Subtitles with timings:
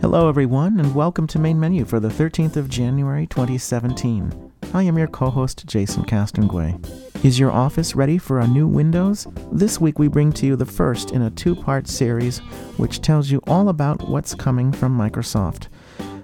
[0.00, 4.52] Hello, everyone, and welcome to Main Menu for the 13th of January 2017.
[4.72, 7.24] I am your co host, Jason Castonguay.
[7.24, 9.26] Is your office ready for a new Windows?
[9.50, 12.38] This week we bring to you the first in a two part series
[12.76, 15.66] which tells you all about what's coming from Microsoft.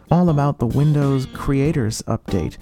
[0.09, 2.59] All about the Windows Creators Update,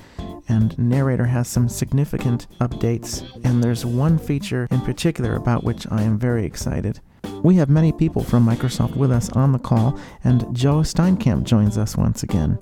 [0.49, 6.05] and Narrator has some significant updates, and there's one feature in particular about which I
[6.05, 7.01] am very excited.
[7.43, 11.77] We have many people from Microsoft with us on the call, and Joe Steinkamp joins
[11.77, 12.59] us once again.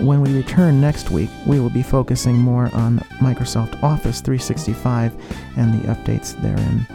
[0.00, 5.14] When we return next week, we will be focusing more on Microsoft Office 365
[5.56, 6.86] and the updates therein.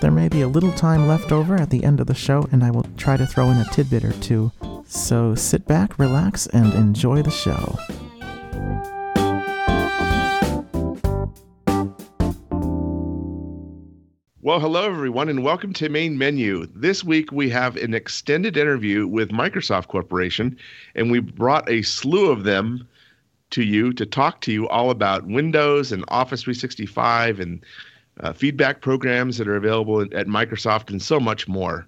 [0.00, 2.64] There may be a little time left over at the end of the show, and
[2.64, 4.50] I will try to throw in a tidbit or two.
[4.86, 7.78] So sit back, relax, and enjoy the show.
[14.42, 16.66] Well, hello everyone, and welcome to Main Menu.
[16.74, 20.56] This week we have an extended interview with Microsoft Corporation,
[20.94, 22.88] and we brought a slew of them
[23.50, 27.62] to you to talk to you all about Windows and Office 365 and
[28.20, 31.86] uh, feedback programs that are available at, at Microsoft and so much more.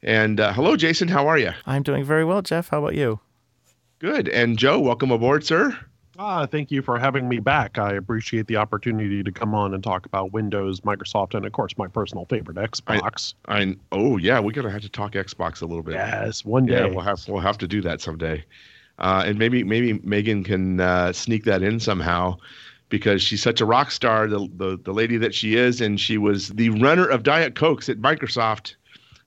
[0.00, 1.50] And uh, hello, Jason, how are you?
[1.66, 2.68] I'm doing very well, Jeff.
[2.68, 3.18] How about you?
[3.98, 4.28] Good.
[4.28, 5.76] And Joe, welcome aboard, sir.
[6.20, 7.78] Ah, thank you for having me back.
[7.78, 11.78] I appreciate the opportunity to come on and talk about Windows, Microsoft, and of course
[11.78, 13.34] my personal favorite, Xbox.
[13.46, 15.94] I oh yeah, we're gonna have to talk Xbox a little bit.
[15.94, 16.80] yes, one day.
[16.80, 18.44] Yeah, we'll have we'll have to do that someday,
[18.98, 22.36] uh, and maybe maybe Megan can uh, sneak that in somehow,
[22.88, 26.18] because she's such a rock star, the, the the lady that she is, and she
[26.18, 28.74] was the runner of Diet Cokes at Microsoft,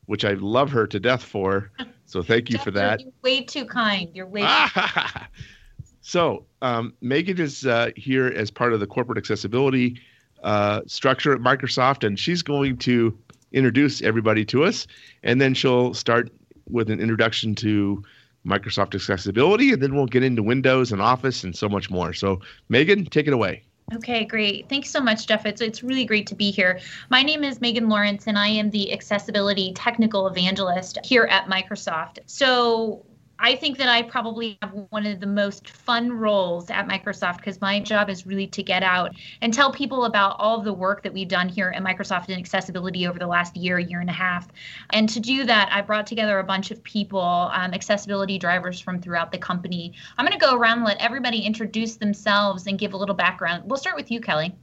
[0.07, 1.71] which I love her to death for.
[2.05, 2.99] So thank you Jeff, for that.
[2.99, 4.09] You're way too kind.
[4.13, 4.45] You're way.
[6.01, 10.01] so um, Megan is uh, here as part of the corporate accessibility
[10.43, 13.17] uh, structure at Microsoft, and she's going to
[13.51, 14.87] introduce everybody to us,
[15.23, 16.31] and then she'll start
[16.69, 18.03] with an introduction to
[18.45, 22.13] Microsoft accessibility, and then we'll get into Windows and Office and so much more.
[22.13, 23.63] So, Megan, take it away.
[23.93, 24.69] Okay, great.
[24.69, 25.45] Thanks so much, Jeff.
[25.45, 26.79] It's it's really great to be here.
[27.09, 32.19] My name is Megan Lawrence, and I am the accessibility technical evangelist here at Microsoft.
[32.25, 33.05] So.
[33.43, 37.59] I think that I probably have one of the most fun roles at Microsoft because
[37.59, 41.01] my job is really to get out and tell people about all of the work
[41.01, 44.13] that we've done here at Microsoft in accessibility over the last year, year and a
[44.13, 44.47] half.
[44.91, 49.01] And to do that, I brought together a bunch of people, um, accessibility drivers from
[49.01, 49.93] throughout the company.
[50.19, 53.63] I'm going to go around and let everybody introduce themselves and give a little background.
[53.65, 54.55] We'll start with you, Kelly.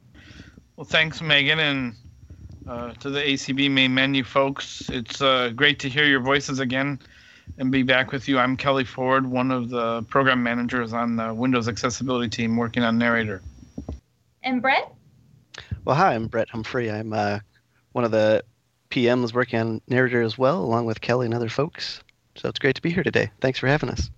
[0.77, 1.97] Well, thanks, Megan, and
[2.69, 4.89] uh, to the ACB main menu folks.
[4.89, 7.00] It's uh, great to hear your voices again
[7.58, 8.38] and be back with you.
[8.38, 12.96] I'm Kelly Ford, one of the program managers on the Windows accessibility team working on
[12.96, 13.42] Narrator.
[14.44, 14.92] And Brett?
[15.84, 16.91] Well, hi, I'm Brett Humphrey.
[16.91, 17.41] I'm uh,
[17.92, 18.44] one of the
[18.91, 22.00] PMs working on Narrator as well, along with Kelly and other folks.
[22.36, 23.30] So it's great to be here today.
[23.41, 24.08] Thanks for having us.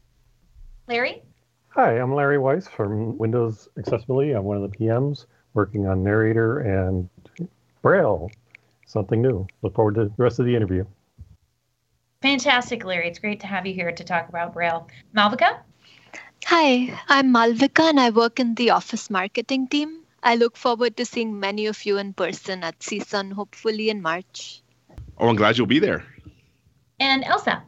[0.87, 1.23] Larry?
[1.69, 4.33] Hi, I'm Larry Weiss from Windows Accessibility.
[4.33, 5.25] I'm one of the PMs
[5.55, 7.09] working on Narrator and
[7.81, 8.31] Braille,
[8.87, 9.47] something new.
[9.63, 10.85] Look forward to the rest of the interview.
[12.23, 13.09] Fantastic, Larry.
[13.09, 14.87] It's great to have you here to talk about Braille.
[15.17, 15.61] Malvika?
[16.45, 20.03] Hi, I'm Malvika and I work in the office marketing team.
[20.23, 24.61] I look forward to seeing many of you in person at CSUN, hopefully in March.
[25.17, 26.05] Oh, I'm glad you'll be there.
[26.99, 27.63] And Elsa?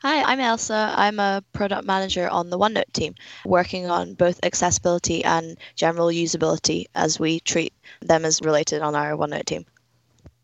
[0.00, 0.94] Hi, I'm Elsa.
[0.96, 6.86] I'm a product manager on the OneNote team, working on both accessibility and general usability
[6.94, 9.66] as we treat them as related on our OneNote team.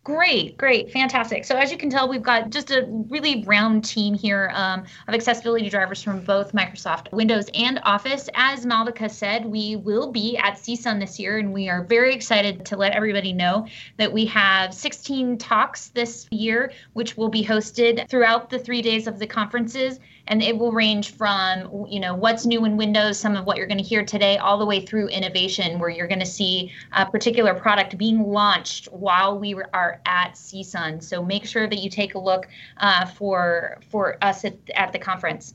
[0.07, 1.45] Great, great, fantastic.
[1.45, 5.15] So as you can tell, we've got just a really round team here um, of
[5.15, 8.29] accessibility drivers from both Microsoft Windows and Office.
[8.37, 12.65] As Malvika said, we will be at CSUN this year, and we are very excited
[12.67, 13.67] to let everybody know
[13.97, 19.09] that we have 16 talks this year, which will be hosted throughout the three days
[19.09, 23.37] of the conferences and it will range from you know what's new in windows some
[23.37, 26.21] of what you're going to hear today all the way through innovation where you're going
[26.21, 31.69] to see a particular product being launched while we are at csun so make sure
[31.69, 35.55] that you take a look uh, for for us at, at the conference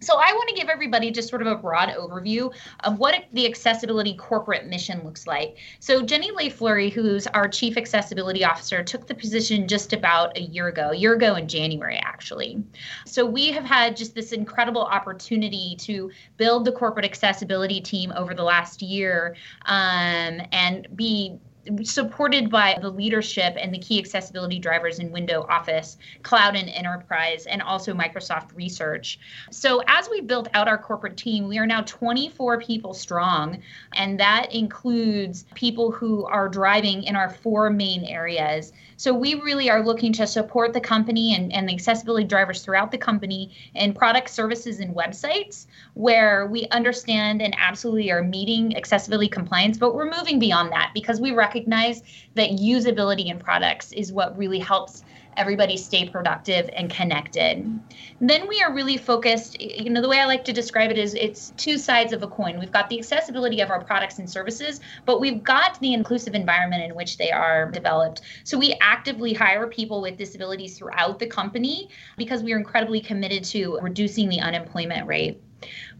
[0.00, 2.52] So I want to give everybody just sort of a broad overview
[2.84, 5.58] of what the accessibility corporate mission looks like.
[5.78, 10.68] So Jenny Lay-Flurrie, who's our chief accessibility officer, took the position just about a year
[10.68, 12.62] ago, a year ago in January, actually.
[13.04, 18.34] So we have had just this incredible opportunity to build the corporate accessibility team over
[18.34, 19.36] the last year
[19.66, 21.38] um, and be
[21.82, 27.46] supported by the leadership and the key accessibility drivers in Window Office, Cloud and Enterprise,
[27.46, 29.18] and also Microsoft Research.
[29.50, 33.62] So, as we built out our corporate team, we are now 24 people strong,
[33.92, 38.72] and that includes people who are driving in our four main areas.
[38.96, 42.90] So, we really are looking to support the company and, and the accessibility drivers throughout
[42.90, 49.28] the company in product services and websites where we understand and absolutely are meeting accessibility
[49.28, 52.02] compliance, but we're moving beyond that because we recognize recognize
[52.34, 55.02] that usability in products is what really helps
[55.36, 57.80] everybody stay productive and connected.
[58.20, 61.14] Then we are really focused, you know, the way I like to describe it is
[61.14, 62.58] it's two sides of a coin.
[62.60, 66.84] We've got the accessibility of our products and services, but we've got the inclusive environment
[66.84, 68.20] in which they are developed.
[68.44, 73.42] So we actively hire people with disabilities throughout the company because we are incredibly committed
[73.44, 75.40] to reducing the unemployment rate.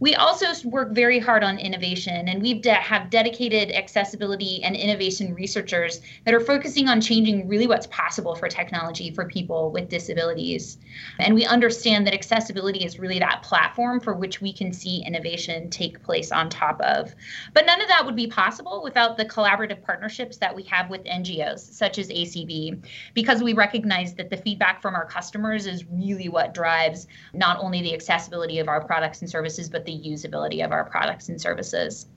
[0.01, 5.35] We also work very hard on innovation, and we de- have dedicated accessibility and innovation
[5.35, 10.79] researchers that are focusing on changing really what's possible for technology for people with disabilities.
[11.19, 15.69] And we understand that accessibility is really that platform for which we can see innovation
[15.69, 17.13] take place on top of.
[17.53, 21.03] But none of that would be possible without the collaborative partnerships that we have with
[21.03, 22.83] NGOs, such as ACB,
[23.13, 27.05] because we recognize that the feedback from our customers is really what drives
[27.35, 30.85] not only the accessibility of our products and services, but the the usability of our
[30.85, 32.07] products and services.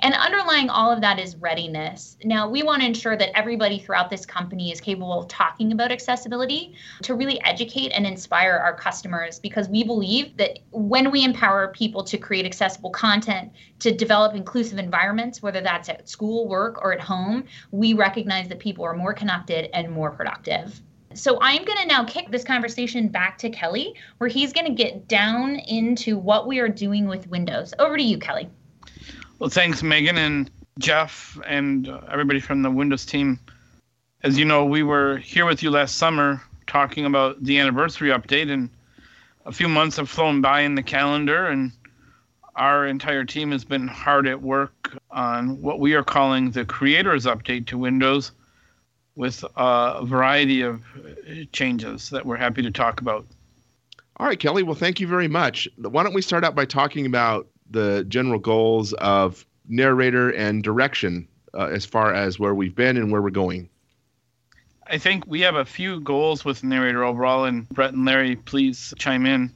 [0.00, 2.16] And underlying all of that is readiness.
[2.22, 5.90] Now, we want to ensure that everybody throughout this company is capable of talking about
[5.90, 11.68] accessibility to really educate and inspire our customers because we believe that when we empower
[11.68, 13.50] people to create accessible content,
[13.80, 18.60] to develop inclusive environments, whether that's at school, work, or at home, we recognize that
[18.60, 20.80] people are more connected and more productive.
[21.14, 24.72] So I'm going to now kick this conversation back to Kelly, where he's going to
[24.72, 27.74] get down into what we are doing with Windows.
[27.78, 28.48] Over to you, Kelly.
[29.38, 33.38] Well, thanks, Megan and Jeff and uh, everybody from the Windows team.
[34.22, 38.50] As you know, we were here with you last summer talking about the anniversary update,
[38.50, 38.68] and
[39.46, 41.72] a few months have flown by in the calendar, and
[42.56, 47.24] our entire team has been hard at work on what we are calling the creators
[47.24, 48.32] update to Windows
[49.18, 50.80] with a variety of
[51.50, 53.26] changes that we're happy to talk about.
[54.16, 54.62] All right, Kelly.
[54.62, 55.68] Well, thank you very much.
[55.76, 61.26] Why don't we start out by talking about the general goals of narrator and direction
[61.52, 63.68] uh, as far as where we've been and where we're going?
[64.86, 68.94] I think we have a few goals with narrator overall, and Brett and Larry, please
[68.98, 69.50] chime in.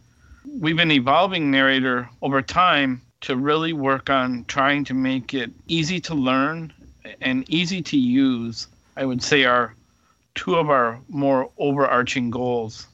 [0.44, 6.00] We've been evolving narrator over time to really work on trying to make it easy
[6.00, 6.72] to learn
[7.20, 8.66] and easy to use
[8.96, 9.74] I would say are
[10.34, 12.86] two of our more overarching goals.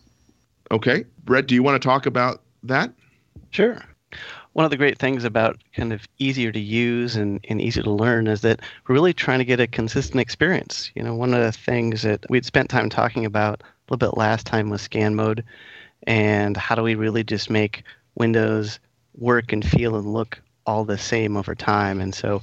[0.70, 1.04] Okay.
[1.24, 2.92] Brett, do you want to talk about that?
[3.50, 3.80] Sure.
[4.52, 7.90] One of the great things about kind of easier to use and, and easy to
[7.90, 10.90] learn is that we're really trying to get a consistent experience.
[10.94, 14.18] You know, one of the things that we'd spent time talking about a little bit
[14.18, 15.44] last time was scan mode
[16.06, 17.84] and how do we really just make
[18.14, 18.80] Windows
[19.16, 22.00] work and feel and look all the same over time.
[22.00, 22.42] And so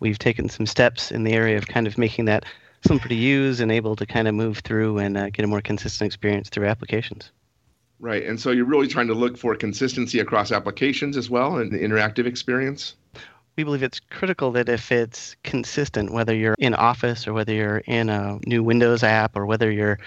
[0.00, 2.44] we've taken some steps in the area of kind of making that
[2.86, 5.60] simple to use and able to kind of move through and uh, get a more
[5.60, 7.30] consistent experience through applications.
[8.00, 8.24] Right.
[8.24, 11.78] And so you're really trying to look for consistency across applications as well and the
[11.78, 12.96] interactive experience?
[13.56, 17.78] We believe it's critical that if it's consistent, whether you're in Office or whether you're
[17.86, 20.00] in a new Windows app or whether you're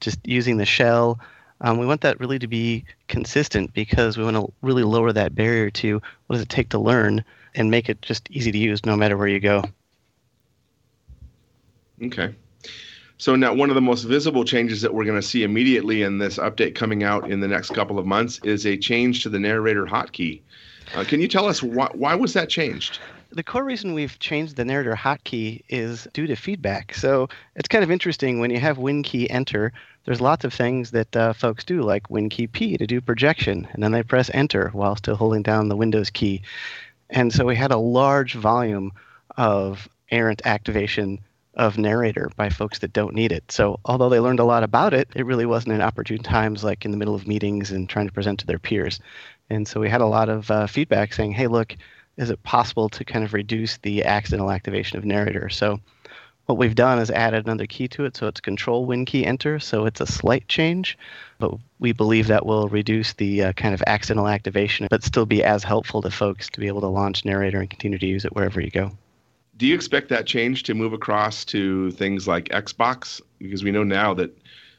[0.00, 1.20] just using the shell,
[1.60, 5.34] um, we want that really to be consistent because we want to really lower that
[5.34, 7.24] barrier to what does it take to learn
[7.54, 9.62] and make it just easy to use no matter where you go.
[12.02, 12.34] Okay.
[13.18, 16.18] So now one of the most visible changes that we're going to see immediately in
[16.18, 19.38] this update coming out in the next couple of months is a change to the
[19.38, 20.42] narrator hotkey.
[20.94, 22.98] Uh, can you tell us why, why was that changed?
[23.30, 26.94] The core reason we've changed the narrator hotkey is due to feedback.
[26.94, 29.72] So it's kind of interesting when you have WinKey enter.
[30.04, 33.82] There's lots of things that uh, folks do, like WinKey P to do projection, and
[33.82, 36.42] then they press enter while still holding down the Windows key.
[37.10, 38.92] And so we had a large volume
[39.36, 41.18] of errant activation
[41.56, 43.50] of narrator by folks that don't need it.
[43.50, 46.84] So although they learned a lot about it, it really wasn't in opportune times like
[46.84, 49.00] in the middle of meetings and trying to present to their peers.
[49.48, 51.76] And so we had a lot of uh, feedback saying, hey, look,
[52.16, 55.48] is it possible to kind of reduce the accidental activation of narrator?
[55.48, 55.80] So
[56.46, 59.58] What we've done is added another key to it, so it's Control Win key Enter.
[59.58, 60.96] So it's a slight change,
[61.40, 65.42] but we believe that will reduce the uh, kind of accidental activation, but still be
[65.42, 68.34] as helpful to folks to be able to launch Narrator and continue to use it
[68.34, 68.92] wherever you go.
[69.56, 73.20] Do you expect that change to move across to things like Xbox?
[73.38, 74.36] Because we know now that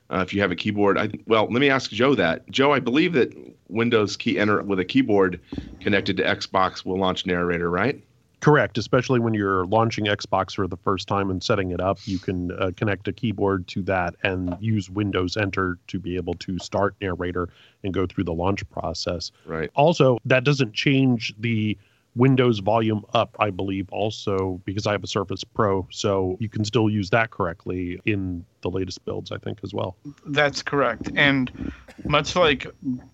[0.10, 2.50] uh, if you have a keyboard, I, well, let me ask Joe that.
[2.50, 3.34] Joe, I believe that
[3.70, 5.40] Windows key enter with a keyboard
[5.80, 8.02] connected to Xbox will launch Narrator, right?
[8.40, 12.20] Correct, especially when you're launching Xbox for the first time and setting it up, you
[12.20, 16.60] can uh, connect a keyboard to that and use Windows Enter to be able to
[16.60, 17.50] start Narrator
[17.84, 19.32] and go through the launch process.
[19.46, 19.72] Right.
[19.74, 21.76] Also, that doesn't change the
[22.18, 26.66] Windows volume up, I believe, also because I have a Surface Pro, so you can
[26.66, 29.96] still use that correctly in the latest builds, I think, as well.
[30.26, 31.10] That's correct.
[31.16, 31.72] And
[32.06, 32.68] much like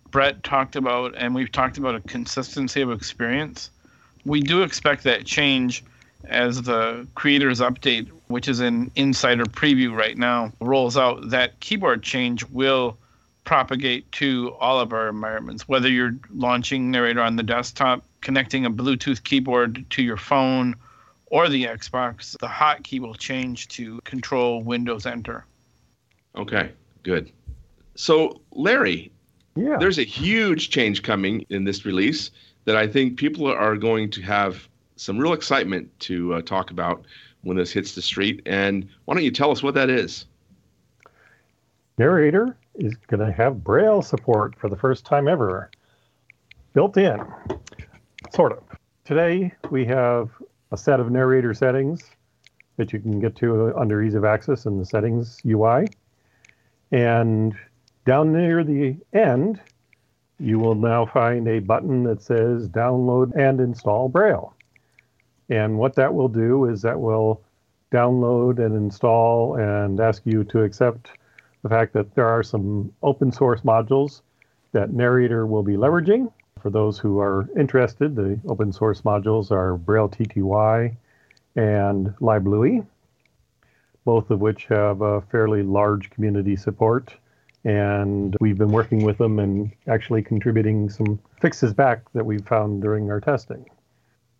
[0.09, 3.69] Brett talked about, and we've talked about a consistency of experience
[4.25, 5.83] we do expect that change
[6.25, 11.29] as the creators update, which is an insider preview right now, rolls out.
[11.29, 12.97] That keyboard change will
[13.43, 18.71] propagate to all of our environments, whether you're launching Narrator on the desktop, connecting a
[18.71, 20.75] Bluetooth keyboard to your phone
[21.27, 25.45] or the Xbox, the hotkey will change to control Windows Enter.
[26.35, 26.71] Okay,
[27.03, 27.31] good.
[27.95, 29.11] So, Larry,
[29.55, 29.77] Yeah.
[29.79, 32.31] there's a huge change coming in this release
[32.65, 37.03] that I think people are going to have some real excitement to uh, talk about
[37.41, 38.41] when this hits the street.
[38.45, 40.25] And why don't you tell us what that is?
[41.97, 45.69] Narrator is going to have Braille support for the first time ever,
[46.73, 47.21] built in,
[48.33, 48.63] sort of.
[49.05, 50.29] Today, we have
[50.71, 52.01] a set of narrator settings
[52.77, 55.87] that you can get to uh, under ease of access in the settings UI.
[56.91, 57.55] And
[58.05, 59.61] down near the end,
[60.39, 64.53] you will now find a button that says download and install Braille.
[65.49, 67.43] And what that will do is that will
[67.91, 71.09] download and install and ask you to accept
[71.61, 74.21] the fact that there are some open source modules
[74.71, 76.31] that Narrator will be leveraging.
[76.63, 80.95] For those who are interested, the open source modules are BRLTTY
[81.57, 82.85] and LibLouis,
[84.05, 87.13] both of which have a fairly large community support.
[87.65, 92.81] And we've been working with them and actually contributing some fixes back that we've found
[92.81, 93.69] during our testing.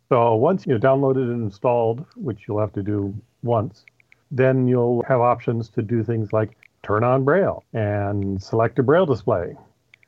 [0.08, 3.13] So once you've downloaded and installed, which you'll have to do
[3.44, 3.84] once,
[4.32, 6.51] then you'll have options to do things like
[6.84, 9.58] turn on Braille and select a Braille display.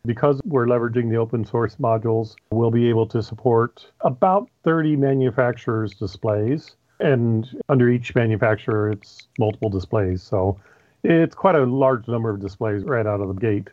[0.06, 5.94] Because we're leveraging the open source modules, we'll be able to support about 30 manufacturers'
[5.94, 6.76] displays.
[7.00, 10.22] And under each manufacturer, it's multiple displays.
[10.24, 10.60] So
[11.04, 13.70] it's quite a large number of displays right out of the gate.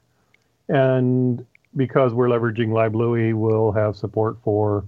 [0.68, 1.44] And
[1.76, 4.84] because we're leveraging LibLouis, we'll have support for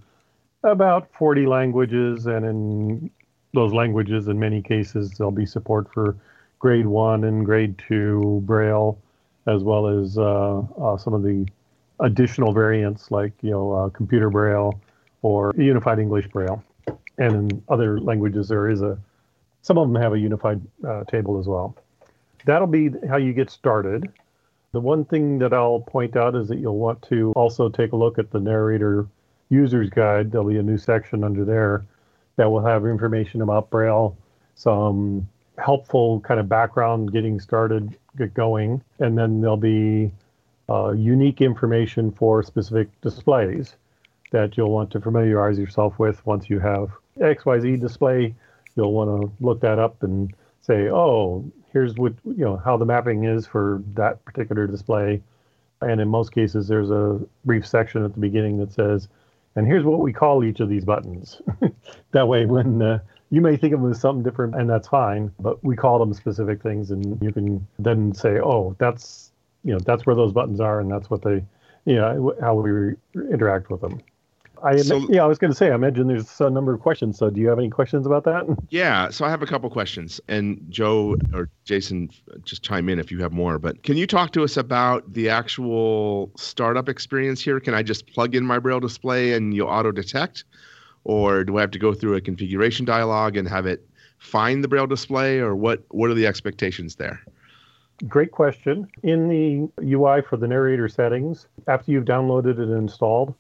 [0.63, 2.27] about 40 languages.
[2.27, 3.11] And in
[3.53, 6.17] those languages, in many cases, there'll be support for
[6.59, 8.99] grade one and grade two Braille,
[9.47, 11.47] as well as uh, uh, some of the
[12.01, 14.81] additional variants like you know uh, computer Braille
[15.23, 16.63] or Unified English Braille.
[17.19, 18.99] And in other languages, there is a
[19.63, 20.61] some of them have a unified
[21.09, 21.75] table as well.
[22.45, 24.13] That'll be how you get started.
[24.73, 27.97] The one thing that I'll point out is that you'll want to also take a
[27.97, 29.07] look at the narrator
[29.49, 30.33] user's guide.
[30.33, 31.85] There'll be a new section under there
[32.37, 34.17] that will have information about Braille,
[34.57, 40.11] some helpful kind of background getting started, get going, and then there'll be
[40.69, 43.77] uh, unique information for specific displays
[44.31, 48.35] that you'll want to familiarize yourself with once you have XYZ display.
[48.77, 52.85] You'll want to look that up and say, oh, here's what you know how the
[52.85, 55.23] mapping is for that particular display.
[55.81, 59.09] And in most cases, there's a brief section at the beginning that says,
[59.57, 61.43] and here's what we call each of these buttons.
[62.13, 62.99] that way, when uh,
[63.31, 66.13] you may think of them as something different, and that's fine, but we call them
[66.15, 69.31] specific things, and you can then say, oh, that's
[69.65, 71.45] you know that's where those buttons are, and that's what they,
[71.85, 72.97] you know, how we re-
[73.31, 74.01] interact with them.
[74.63, 77.19] I So- yeah, I was going to say, I imagine there's a number of questions.
[77.19, 78.45] So, do you have any questions about that?
[78.71, 82.11] Yeah, so I have a couple questions, and Joe or Jason,
[82.45, 83.59] just chime in if you have more.
[83.59, 87.61] But can you talk to us about the actual startup experience here?
[87.61, 90.45] Can I just plug in my Braille display and you'll auto detect,
[91.05, 93.87] or do I have to go through a configuration dialog and have it
[94.19, 95.85] find the Braille display, or what?
[95.91, 97.23] What are the expectations there?
[98.09, 98.89] Great question.
[99.03, 103.35] In the UI for the narrator settings, after you've downloaded and installed,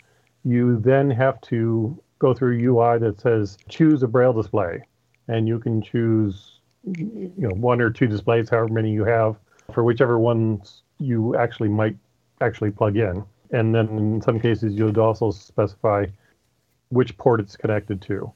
[0.44, 4.83] you then have to go through UI that says choose a braille display.
[5.26, 9.37] And you can choose you know one or two displays, however many you have,
[9.73, 11.97] for whichever ones you actually might
[12.40, 13.25] actually plug in.
[13.50, 16.06] And then in some cases you'll also specify
[16.94, 18.32] which port it's connected to.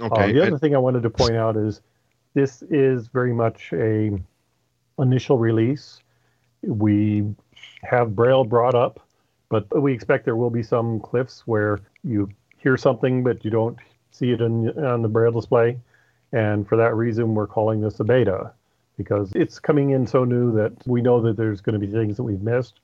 [0.00, 0.32] Uh, Okay.
[0.32, 1.80] the other and- thing I wanted to point out is
[2.34, 4.18] this is very much a
[4.98, 6.00] initial release.
[6.62, 7.24] We
[7.82, 9.00] have Braille brought up,
[9.50, 13.78] but we expect there will be some cliffs where you hear something but you don't
[14.10, 15.78] see it in, on the Braille display.
[16.32, 18.52] And for that reason, we're calling this a beta
[18.96, 22.16] because it's coming in so new that we know that there's going to be things
[22.16, 22.80] that we've missed.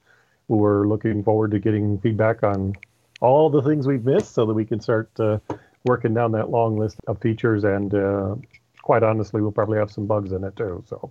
[0.48, 2.74] We're looking forward to getting feedback on
[3.20, 5.38] all the things we've missed so that we can start uh,
[5.84, 7.64] working down that long list of features.
[7.64, 8.34] And uh,
[8.82, 10.82] quite honestly, we'll probably have some bugs in it too.
[10.86, 11.10] So.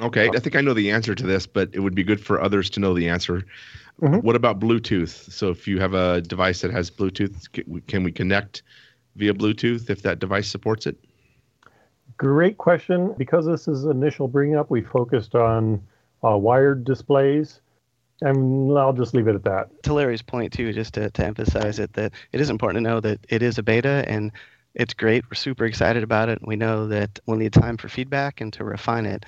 [0.00, 2.40] Okay, I think I know the answer to this, but it would be good for
[2.40, 3.44] others to know the answer.
[4.00, 4.20] Mm-hmm.
[4.20, 5.30] What about Bluetooth?
[5.30, 8.62] So if you have a device that has Bluetooth, can- can we connect
[9.16, 10.96] via Bluetooth if that device supports it?
[12.16, 13.14] Great question.
[13.18, 15.82] Because this is initial bring up, we focused on
[16.24, 17.60] uh, wired displays,
[18.22, 19.82] and I'll just leave it at that.
[19.84, 23.00] To Larry's point too, just to, to emphasize it, that it is important to know
[23.00, 24.32] that it is a beta and
[24.74, 25.24] it's great.
[25.30, 26.38] We're super excited about it.
[26.46, 29.26] We know that we'll need time for feedback and to refine it,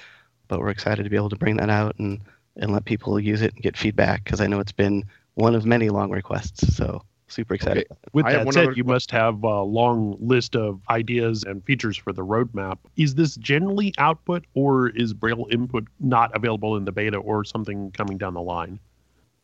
[0.49, 2.20] but we're excited to be able to bring that out and,
[2.56, 5.64] and let people use it and get feedback because I know it's been one of
[5.64, 6.76] many long requests.
[6.76, 7.02] So
[7.33, 7.87] super excited.
[7.91, 8.01] Okay.
[8.12, 11.65] With I that one said, other- you must have a long list of ideas and
[11.65, 12.79] features for the roadmap.
[12.97, 17.91] Is this generally output, or is Braille input not available in the beta, or something
[17.93, 18.79] coming down the line?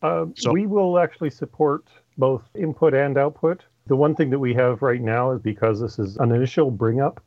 [0.01, 1.85] Uh, So- we will actually support
[2.17, 3.63] both input and output.
[3.87, 7.01] The one thing that we have right now is because this is an initial bring
[7.01, 7.21] up,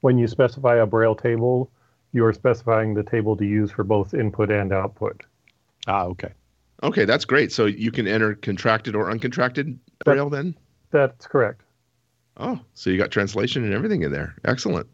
[0.00, 1.70] when you specify a Braille table,
[2.12, 5.22] you are specifying the table to use for both input and output.
[5.88, 6.28] Ah, okay.
[6.82, 7.50] Okay, that's great.
[7.50, 10.54] So you can enter contracted or uncontracted Braille then?
[10.90, 11.62] That's correct.
[12.36, 14.34] Oh, so you got translation and everything in there.
[14.44, 14.86] Excellent.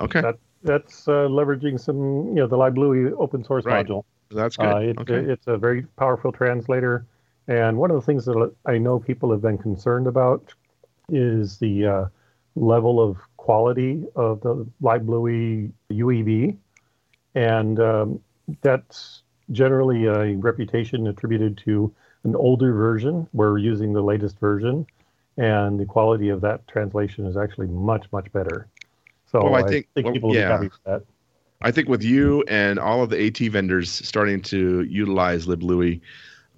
[0.00, 3.86] Okay, That, that's uh, leveraging some, you know, the LibLouis open source Right.
[3.86, 4.04] module.
[4.30, 4.66] that's good.
[4.66, 5.14] Uh, it, okay.
[5.16, 7.06] It's a very powerful translator.
[7.48, 10.52] And one of the things that I know people have been concerned about
[11.08, 12.04] is the uh,
[12.56, 16.56] level of quality of the LibLouis UEB.
[17.34, 18.20] And um,
[18.62, 19.22] that's
[19.52, 21.94] generally a reputation attributed to
[22.26, 23.26] an older version.
[23.32, 24.86] We're using the latest version,
[25.36, 28.66] and the quality of that translation is actually much, much better.
[29.30, 31.02] So Well, I I think- think, well, people will be happy with that.
[31.62, 36.00] I think with you and all of the AT vendors starting to utilize LibLouis,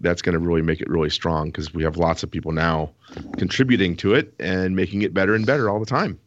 [0.00, 2.90] that's going to really make it really strong because we have lots of people now
[3.36, 6.18] contributing to it and making it better and better all the time.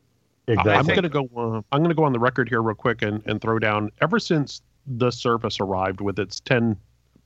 [0.47, 0.73] Exactly.
[0.73, 1.29] I'm going to go.
[1.35, 3.91] Uh, I'm going to go on the record here real quick and, and throw down.
[4.01, 6.75] Ever since the Surface arrived with its 10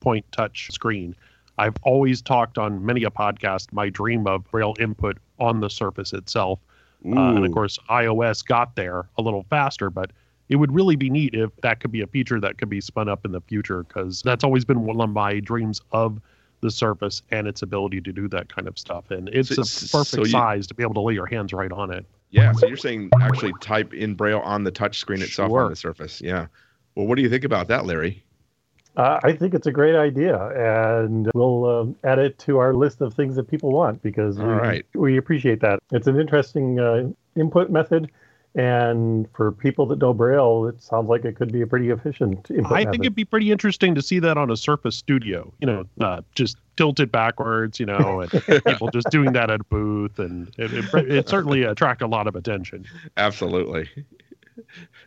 [0.00, 1.16] point touch screen,
[1.58, 6.12] I've always talked on many a podcast my dream of Braille input on the Surface
[6.12, 6.58] itself.
[7.04, 10.10] Uh, and of course, iOS got there a little faster, but
[10.48, 13.08] it would really be neat if that could be a feature that could be spun
[13.08, 16.20] up in the future because that's always been one of my dreams of
[16.62, 19.10] the Surface and its ability to do that kind of stuff.
[19.10, 21.52] And it's So- a so perfect you- size to be able to lay your hands
[21.52, 22.04] right on it.
[22.30, 25.62] Yeah, so you're saying actually type in Braille on the touch screen itself Sure.
[25.64, 26.20] on the surface.
[26.20, 26.46] Yeah.
[26.96, 28.24] Well, what do you think about that, Larry?
[28.96, 30.38] Uh, I think it's a great idea,
[31.02, 34.44] and we'll um, add it to our list of things that people want because we,
[34.44, 34.86] right.
[34.94, 35.80] we appreciate that.
[35.92, 38.10] It's an interesting uh, input method,
[38.54, 42.50] and for people that know Braille, it sounds like it could be a pretty efficient
[42.50, 42.90] input I method.
[42.90, 45.52] think it'd be pretty interesting to see that on a Surface Studio.
[45.60, 47.78] You know, uh, just tilted backwards.
[47.78, 48.30] You know, and
[48.64, 52.26] people just doing that at a booth, and it, it, it certainly attract a lot
[52.26, 52.86] of attention.
[53.18, 53.90] Absolutely.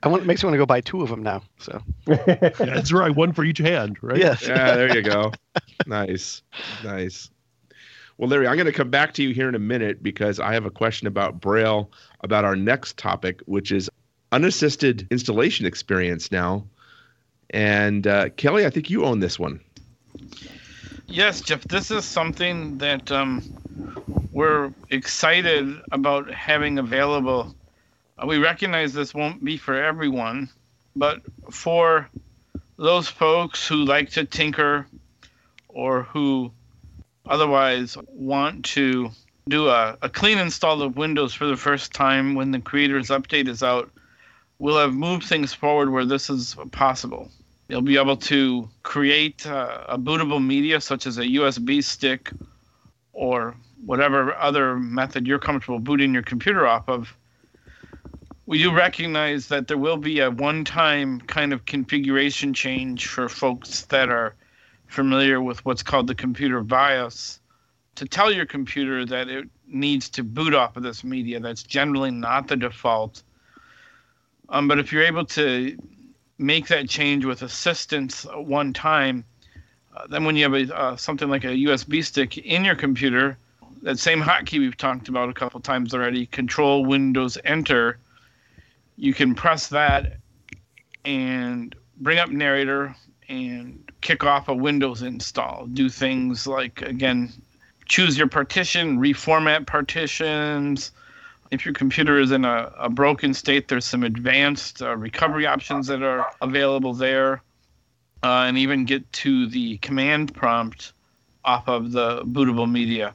[0.04, 1.42] I want, it makes me want to go buy two of them now.
[1.60, 2.16] So Yeah,
[2.60, 4.18] that's right, one for each hand, right?
[4.18, 5.32] yes, Yeah, there you go.
[5.86, 6.42] nice.
[6.84, 7.30] Nice.
[8.18, 10.54] Well, Larry, I'm going to come back to you here in a minute because I
[10.54, 11.90] have a question about Braille
[12.22, 13.90] about our next topic, which is
[14.32, 16.66] unassisted installation experience now.
[17.52, 19.60] And uh, Kelly, I think you own this one.
[21.08, 23.42] Yes, Jeff, this is something that um,
[24.32, 27.56] we're excited about having available.
[28.20, 30.50] Uh, we recognize this won't be for everyone,
[30.96, 32.10] but for
[32.78, 34.86] those folks who like to tinker
[35.68, 36.52] or who
[37.28, 39.10] otherwise want to
[39.48, 43.48] do a, a clean install of Windows for the first time when the Creators Update
[43.48, 43.90] is out,
[44.58, 47.30] we'll have moved things forward where this is possible.
[47.68, 52.32] You'll be able to create uh, a bootable media such as a USB stick
[53.14, 53.56] or
[53.86, 57.14] whatever other method you're comfortable booting your computer off of.
[58.52, 63.84] Do recognize that there will be a one time kind of configuration change for folks
[63.86, 64.36] that are
[64.88, 67.40] familiar with what's called the computer BIOS
[67.96, 71.40] to tell your computer that it needs to boot off of this media.
[71.40, 73.22] That's generally not the default.
[74.50, 75.78] Um, but if you're able to
[76.40, 79.26] make that change with assistance one time,
[79.96, 83.38] uh, then when you have a, uh, something like a USB stick in your computer,
[83.84, 88.00] that same hotkey we've talked about a couple times already, Control Windows Enter,
[89.00, 90.18] you can press that
[91.06, 92.94] and bring up narrator
[93.30, 95.68] and kick off a Windows install.
[95.68, 97.32] Do things like, again,
[97.86, 100.92] choose your partition, reformat partitions.
[101.50, 105.88] If your computer is in a, a broken state, there's some advanced uh, recovery options
[105.88, 107.42] that are available there.
[108.22, 110.92] Uh, and even get to the command prompt
[111.46, 113.14] off of the bootable media.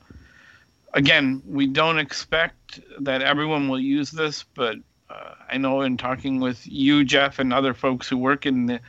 [0.94, 4.79] Again, we don't expect that everyone will use this, but
[5.14, 8.81] uh, I know in talking with you, Jeff, and other folks who work in the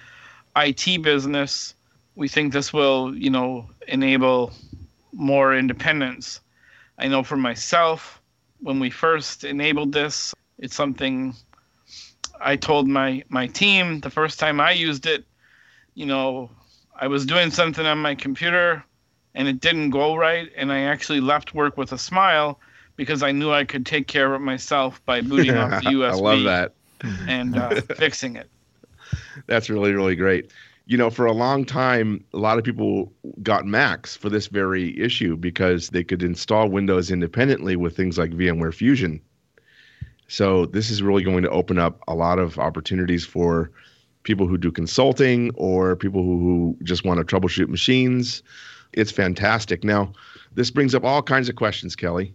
[0.56, 1.76] IT business,
[2.16, 4.54] we think this will, you know, enable
[5.14, 6.40] more independence.
[6.98, 8.22] I know for myself,
[8.62, 11.36] when we first enabled this, it's something
[12.42, 15.26] I told my my team the first time I used it.
[15.94, 16.50] You know,
[16.96, 18.84] I was doing something on my computer
[19.34, 22.60] and it didn't go right, and I actually left work with a smile
[22.96, 26.12] because I knew I could take care of it myself by booting off the USB.
[26.12, 26.74] I love that.
[27.28, 28.50] And uh, fixing it.
[29.48, 30.52] That's really, really great.
[30.88, 35.00] You know, for a long time, a lot of people got Macs for this very
[35.00, 39.20] issue because they could install Windows independently with things like VMware Fusion.
[40.28, 43.72] So, this is really going to open up a lot of opportunities for
[44.24, 48.42] people who do consulting or people who, who just want to troubleshoot machines.
[48.94, 49.84] It's fantastic.
[49.84, 50.14] Now,
[50.54, 52.34] this brings up all kinds of questions, Kelly.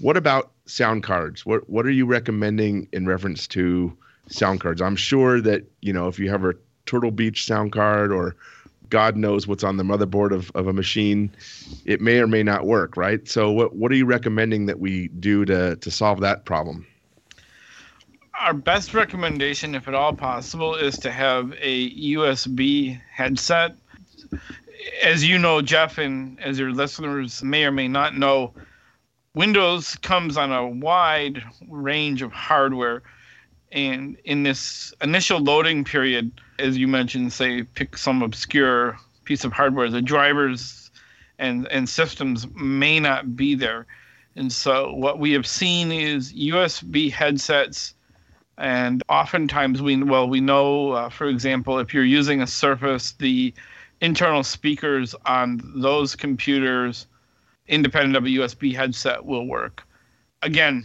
[0.00, 1.44] What about sound cards?
[1.44, 3.96] What what are you recommending in reference to
[4.28, 4.80] sound cards?
[4.80, 6.54] I'm sure that you know if you have a
[6.86, 8.36] Turtle Beach sound card or
[8.90, 11.30] God knows what's on the motherboard of, of a machine,
[11.84, 13.26] it may or may not work, right?
[13.28, 16.86] So what what are you recommending that we do to to solve that problem?
[18.38, 23.74] Our best recommendation, if at all possible, is to have a USB headset.
[25.02, 28.54] As you know, Jeff, and as your listeners may or may not know,
[29.34, 33.02] Windows comes on a wide range of hardware.
[33.70, 39.52] And in this initial loading period, as you mentioned, say, pick some obscure piece of
[39.52, 40.90] hardware, the drivers
[41.38, 43.86] and, and systems may not be there.
[44.36, 47.94] And so what we have seen is USB headsets.
[48.56, 53.54] And oftentimes, we well, we know, uh, for example, if you're using a Surface, the
[54.00, 57.06] internal speakers on those computers
[57.68, 59.82] independent of a USB headset will work.
[60.42, 60.84] Again,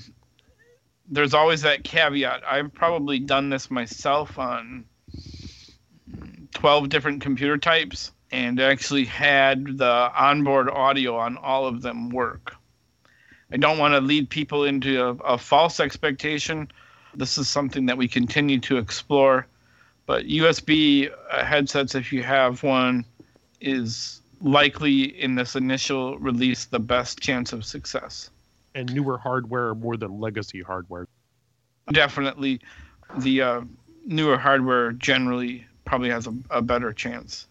[1.10, 2.44] there's always that caveat.
[2.48, 4.86] I've probably done this myself on
[6.54, 12.56] 12 different computer types and actually had the onboard audio on all of them work.
[13.52, 16.72] I don't want to lead people into a, a false expectation.
[17.14, 19.46] This is something that we continue to explore.
[20.08, 23.06] But USB uh, headsets, if you have one,
[23.62, 28.30] is likely in this initial release the best chance of success.
[28.76, 31.08] And newer hardware more than legacy hardware.
[31.92, 32.60] Definitely,
[33.18, 33.62] the uh,
[34.06, 37.48] newer hardware generally probably has a, a better chance.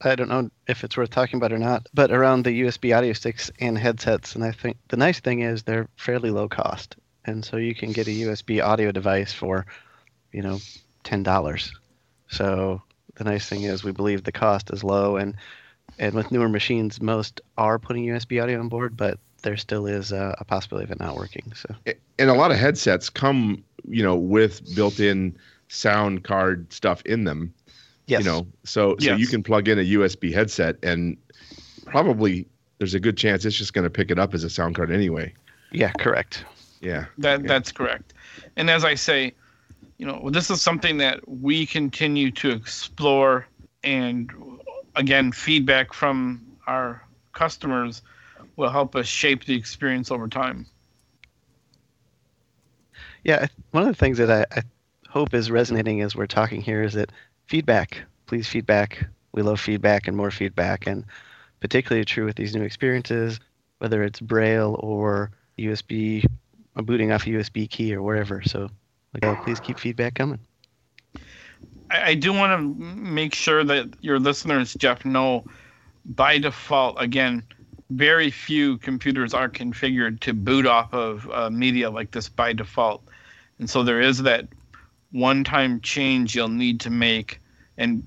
[0.00, 3.12] I don't know if it's worth talking about or not, but around the USB audio
[3.12, 7.44] sticks and headsets, and I think the nice thing is they're fairly low cost, and
[7.44, 9.66] so you can get a USB audio device for,
[10.32, 10.58] you know,
[11.04, 11.72] ten dollars.
[12.28, 12.82] So
[13.14, 15.36] the nice thing is we believe the cost is low, and
[16.02, 20.10] and with newer machines, most are putting USB audio on board, but there still is
[20.12, 21.52] a, a possibility of it not working.
[21.54, 21.74] So
[22.18, 25.36] And a lot of headsets come, you know, with built-in
[25.68, 27.54] sound card stuff in them.
[28.08, 31.16] yes, You know, so so you can plug in a USB headset and
[31.86, 32.46] probably
[32.78, 34.90] there's a good chance it's just going to pick it up as a sound card
[34.90, 35.32] anyway.
[35.70, 36.44] yeah, correct.
[36.80, 37.06] Yeah.
[37.18, 37.46] That Yeah.
[37.48, 38.12] that's correct.
[38.56, 39.32] And as I say,
[39.98, 43.46] you know, this is something that we continue to explore
[43.84, 44.30] and
[44.94, 47.02] again, feedback from our
[47.32, 48.02] customers
[48.56, 50.66] will help us shape the experience over time.
[53.24, 54.62] Yeah, one of the things that I, I
[55.08, 57.12] hope is resonating as we're talking here is that
[57.46, 59.06] feedback, please feedback.
[59.32, 61.04] We love feedback and more feedback, and
[61.60, 63.40] particularly true with these new experiences,
[63.78, 66.24] whether it's Braille or USB,
[66.76, 68.42] or booting off a USB key or wherever.
[68.42, 68.68] So,
[69.14, 70.40] like, uh, please keep feedback coming.
[71.92, 75.44] I, do want to make sure that your listeners, Jeff, know
[76.04, 77.42] by default, again,
[77.90, 83.02] very few computers are configured to boot off of uh, media like this by default.
[83.58, 84.48] And so there is that
[85.10, 87.40] one time change you'll need to make
[87.76, 88.06] and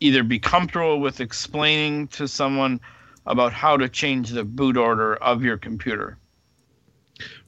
[0.00, 2.80] either be comfortable with explaining to someone
[3.26, 6.16] about how to change the boot order of your computer.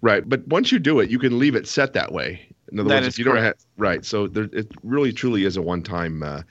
[0.02, 0.28] Right.
[0.28, 2.49] But once you do it, you can leave it set that way.
[2.72, 3.64] In other That words, if you don't have correct.
[3.78, 6.42] right, so there, it really truly is a one-time uh,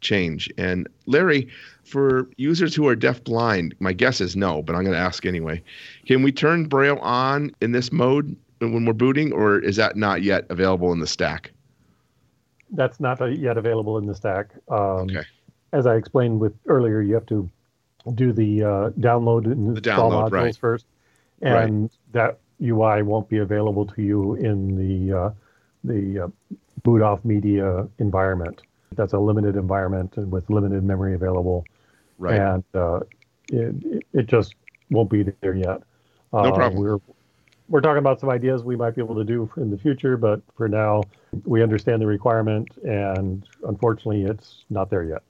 [0.00, 0.50] change.
[0.58, 1.48] And Larry,
[1.84, 5.62] for users who are deaf-blind, my guess is no, but I'm going to ask anyway.
[6.06, 10.22] Can we turn Braille on in this mode when we're booting, or is that not
[10.22, 11.52] yet available in the stack?
[12.72, 14.50] that's not yet available in the stack.
[14.68, 15.22] Um, Okay.
[15.72, 17.48] As I explained with earlier, you have to
[18.14, 20.56] do the uh, download and The install download, modules right.
[20.56, 20.84] first,
[21.40, 21.64] Right.
[21.66, 25.30] and that UI won't be available to you in the uh,
[25.84, 26.28] the uh,
[26.82, 28.62] boot off media environment.
[28.94, 31.64] That's a limited environment and with limited memory available,
[32.18, 32.38] Right.
[32.40, 33.00] and uh,
[33.50, 34.54] it, it- it just
[34.90, 35.82] won't be there yet.
[36.32, 36.82] No Uh, problem.
[36.82, 36.98] We're
[37.68, 40.40] we're talking about some ideas we might be able to do in the future, but
[40.56, 41.02] for now,
[41.44, 45.22] we understand the requirement, and unfortunately, it's not there yet.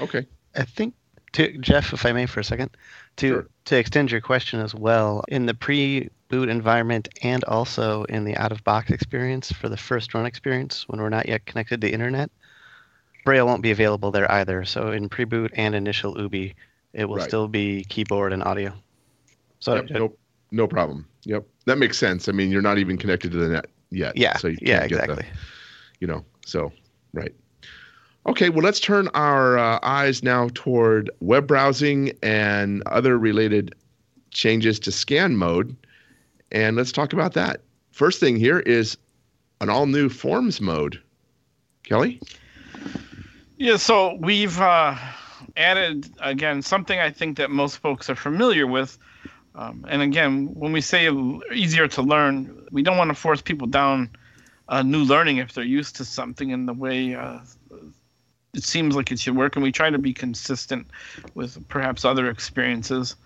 [0.00, 0.26] Okay.
[0.56, 0.94] I think,
[1.34, 2.70] to, Jeff, if I may for a second,
[3.18, 3.46] to Sure.
[3.68, 8.90] To extend your question as well, in the pre-boot environment and also in the out-of-box
[8.90, 12.30] experience for the first run experience when we're not yet connected to internet,
[13.26, 14.64] Braille won't be available there either.
[14.64, 16.54] So in pre-boot and initial OOBE,
[16.94, 17.28] it will Right.
[17.28, 18.72] still be keyboard and audio.
[19.60, 20.16] So Yep, no,
[20.50, 21.06] no problem.
[21.24, 22.26] Yep, that makes sense.
[22.26, 24.16] I mean, you're not even connected to the net yet.
[24.16, 25.26] yeah, So you yeah, can't get the- exactly.
[26.00, 26.72] you know, so
[27.12, 27.34] right.
[28.28, 33.74] Okay, well, let's turn our uh, eyes now toward web browsing and other related
[34.32, 35.74] changes to scan mode,
[36.52, 37.62] and let's talk about that.
[37.90, 38.98] First thing here is
[39.62, 41.00] an all-new forms mode.
[41.84, 42.20] Kelly.
[43.56, 44.94] Yeah, so we've uh,
[45.56, 48.98] added again something I think that most folks are familiar with.
[49.54, 51.10] Um, and again, when we say
[51.54, 54.10] easier to learn, we don't want to force people down
[54.68, 57.38] uh, new learning if they're used to something in the way uh,
[58.58, 59.56] it seems like it should work.
[59.56, 60.86] And we try to be consistent
[61.34, 63.16] with perhaps other experiences.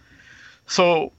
[0.66, 1.10] So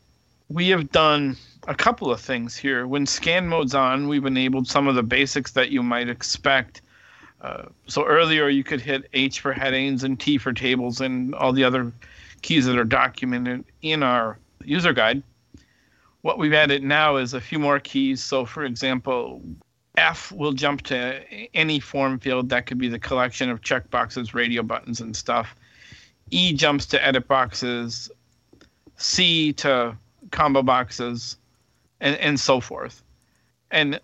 [0.49, 1.35] we have done
[1.67, 2.87] a couple of things here.
[2.87, 6.81] When scan mode's on, we've enabled some of the basics that you might expect.
[7.41, 11.51] Uh, so earlier you could hit H for headings and T for tables and all
[11.51, 11.91] the other
[12.41, 15.23] keys that are documented in our user guide.
[16.21, 18.21] What we've added now is a few more keys.
[18.21, 19.41] So for example,
[19.95, 21.21] F will jump to
[21.53, 25.55] any form field that could be the collection of checkboxes, radio buttons, and stuff.
[26.31, 28.09] E jumps to edit boxes,
[28.97, 29.95] C to
[30.31, 31.37] combo boxes,
[31.99, 33.03] and, and so forth.
[33.69, 33.99] And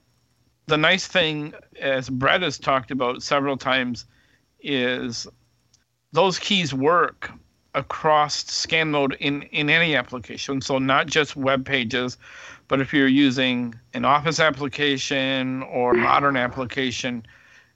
[0.67, 4.05] the nice thing, as Brett has talked about several times,
[4.61, 5.27] is
[6.11, 7.31] those keys work
[7.73, 10.61] across scan mode in, in any application.
[10.61, 12.17] So not just web pages,
[12.69, 17.25] but if you're using an Office application or modern application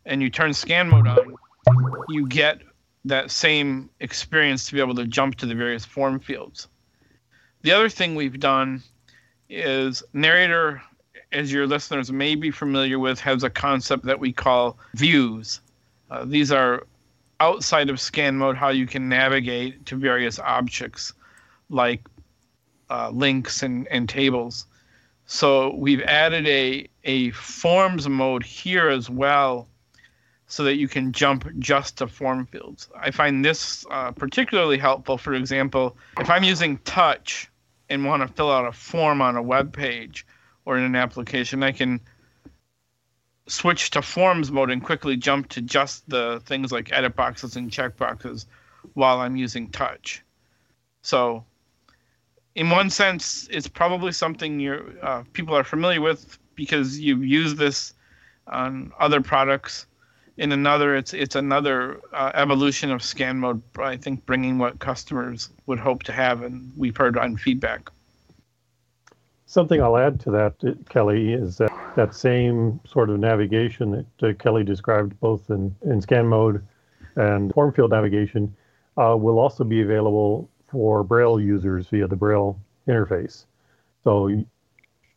[0.06, 1.36] and you turn scan mode on,
[2.10, 2.62] you get
[3.04, 6.68] that same experience to be able to jump to the various form fields.
[7.64, 8.84] The other thing we've done
[9.50, 10.82] is narrator
[11.32, 15.62] as your listeners may be familiar with, has a concept that we call views.
[16.12, 16.86] Uh, these are
[17.40, 21.14] outside of scan mode how you can navigate to various objects
[21.70, 22.08] like
[22.92, 24.68] uh, links and, and tables.
[25.26, 29.68] So we've added a, a forms mode here as well
[30.48, 32.90] so that you can jump just to form fields.
[32.96, 35.18] I find this uh, particularly helpful.
[35.18, 37.50] For example, if I'm using touch
[37.90, 40.26] and want to fill out a form on a web page,
[40.66, 42.00] or in an application, I can
[43.48, 47.70] switch to forms mode and quickly jump to just the things like edit boxes and
[47.70, 48.46] checkboxes
[48.94, 50.24] while I'm using touch.
[51.02, 51.44] So,
[52.56, 57.58] in one sense, it's probably something you're, uh, people are familiar with because you've used
[57.58, 57.94] this
[58.48, 59.88] on other products.
[60.38, 63.62] In another, it's it's another uh, evolution of scan mode.
[63.78, 67.90] I think bringing what customers would hope to have, and we've heard on feedback.
[69.46, 74.30] Something I'll add to that, uh, Kelly, is that that same sort of navigation that
[74.30, 76.66] uh, Kelly described both in, in scan mode
[77.16, 78.56] and form field navigation
[78.98, 83.46] uh, will also be available for Braille users via the Braille interface.
[84.04, 84.44] So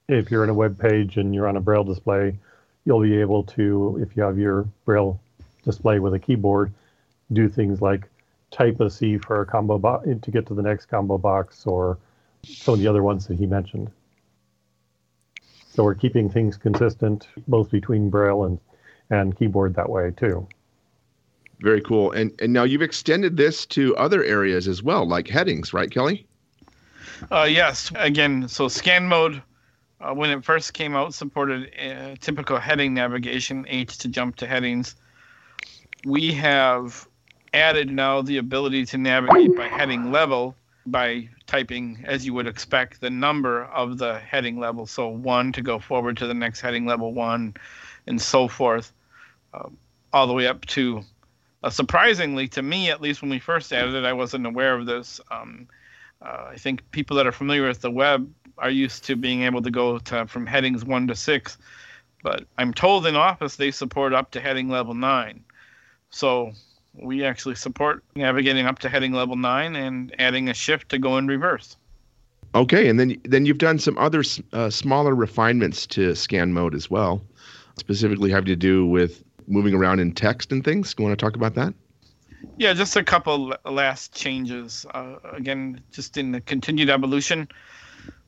[0.06, 2.38] if you're in a web page and you're on a Braille display,
[2.84, 5.18] you'll be able to, if you have your Braille
[5.64, 6.72] display with a keyboard,
[7.32, 8.06] do things like
[8.50, 11.98] type a C for a combo box to get to the next combo box or
[12.44, 13.90] some of the other ones that he mentioned.
[15.70, 18.60] So we're keeping things consistent both between Braille and,
[19.08, 20.46] and keyboard that way too.
[21.60, 22.12] Very cool.
[22.12, 26.26] And and now you've extended this to other areas as well, like headings, right, Kelly?
[27.30, 27.90] Uh, yes.
[27.94, 29.42] Again, so scan mode,
[30.00, 34.46] uh, when it first came out, supported uh, typical heading navigation, H to jump to
[34.46, 34.96] headings.
[36.04, 37.08] We have
[37.54, 40.54] added now the ability to navigate by heading level
[40.86, 44.86] by typing, as you would expect, the number of the heading level.
[44.86, 47.54] So one to go forward to the next heading level one,
[48.06, 48.92] and so forth,
[49.52, 49.76] um,
[50.12, 51.02] all the way up to.
[51.66, 54.86] Uh, surprisingly, to me, at least when we first added it, I wasn't aware of
[54.86, 55.20] this.
[55.32, 55.66] Um,
[56.22, 59.60] uh, I think people that are familiar with the web are used to being able
[59.62, 61.58] to go to from headings one to six.
[62.22, 65.42] But I'm told in Office they support up to heading level 9.
[66.10, 66.52] So
[66.94, 71.18] we actually support navigating up to heading level 9 and adding a shift to go
[71.18, 71.76] in reverse.
[72.54, 76.88] Okay, and then then you've done some other uh, smaller refinements to scan mode as
[76.88, 77.22] well,
[77.76, 80.94] specifically having to do with moving around in text and things.
[80.98, 81.74] You want to talk about that?
[82.58, 84.86] Yeah, just a couple last changes.
[84.92, 87.48] Uh, again, just in the continued evolution.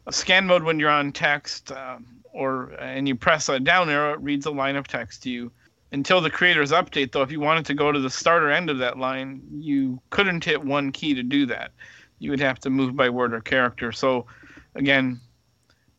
[0.07, 1.99] A scan mode when you're on text, uh,
[2.33, 5.51] or and you press a down arrow, it reads a line of text to you.
[5.93, 8.79] Until the creator's update, though, if you wanted to go to the starter end of
[8.79, 11.73] that line, you couldn't hit one key to do that.
[12.19, 13.93] You would have to move by word or character.
[13.93, 14.27] So,
[14.75, 15.21] again,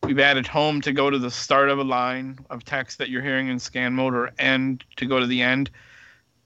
[0.03, 3.21] we've added home to go to the start of a line of text that you're
[3.21, 5.69] hearing in scan mode, or end to go to the end.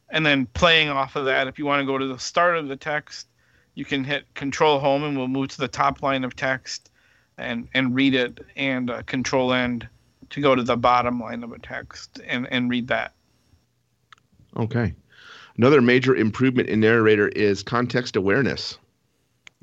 [0.09, 2.67] And then playing off of that if you want to go to the start of
[2.67, 3.27] the text
[3.75, 6.91] you can hit control home and we'll move to the top line of text
[7.37, 9.87] and and read it and uh, control end
[10.29, 13.13] to go to the bottom line of a text and and read that.
[14.55, 14.93] Okay.
[15.57, 18.77] Another major improvement in narrator is context awareness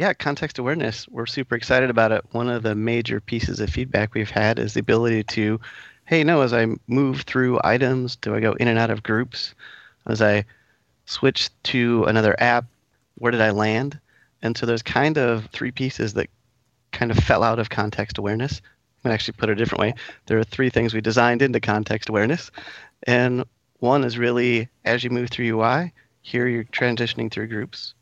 [0.00, 4.14] yeah context awareness we're super excited about it one of the major pieces of feedback
[4.14, 5.60] we've had is the ability to
[6.06, 9.54] hey no as i move through items do i go in and out of groups
[10.06, 10.44] as I
[11.06, 12.64] switch to another app,
[13.16, 13.98] where did I land?
[14.42, 16.28] And so there's kind of three pieces that
[16.92, 18.60] kind of fell out of context awareness.
[18.60, 19.94] I'm going to actually put it a different way.
[20.26, 22.50] There are three things we designed into context awareness.
[23.04, 23.44] And
[23.78, 27.94] one is really as you move through UI, here you're transitioning through groups.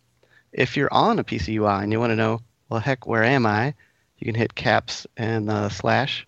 [0.53, 3.47] If you're on a of UI and you want to know, well, heck, where am
[3.47, 3.75] I?
[4.19, 6.27] You can hit caps and uh, slash,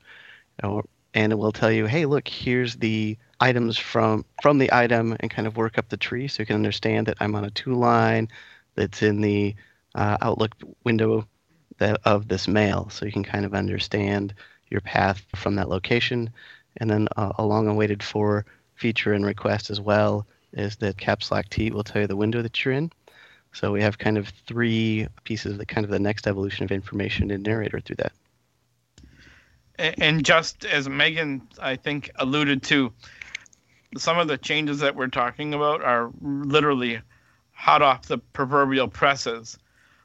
[0.62, 5.30] and it will tell you, hey, look, here's the items from from the item and
[5.30, 7.74] kind of work up the tree so you can understand that I'm on a two
[7.74, 8.28] line
[8.74, 9.54] that's in the
[9.94, 10.54] uh, Outlook
[10.85, 11.26] window
[11.78, 12.88] that, of this mail.
[12.90, 14.35] So you can kind of understand
[14.70, 16.30] your path from that location.
[16.76, 21.30] And then uh, a long awaited for feature and request as well is that caps
[21.30, 22.90] lock T will tell you the window that you're in.
[23.52, 27.30] So we have kind of three pieces that kind of the next evolution of information
[27.30, 28.12] in narrator through that.
[29.98, 32.92] And just as Megan, I think, alluded to,
[33.96, 37.00] some of the changes that we're talking about are literally
[37.52, 39.58] hot off the proverbial presses.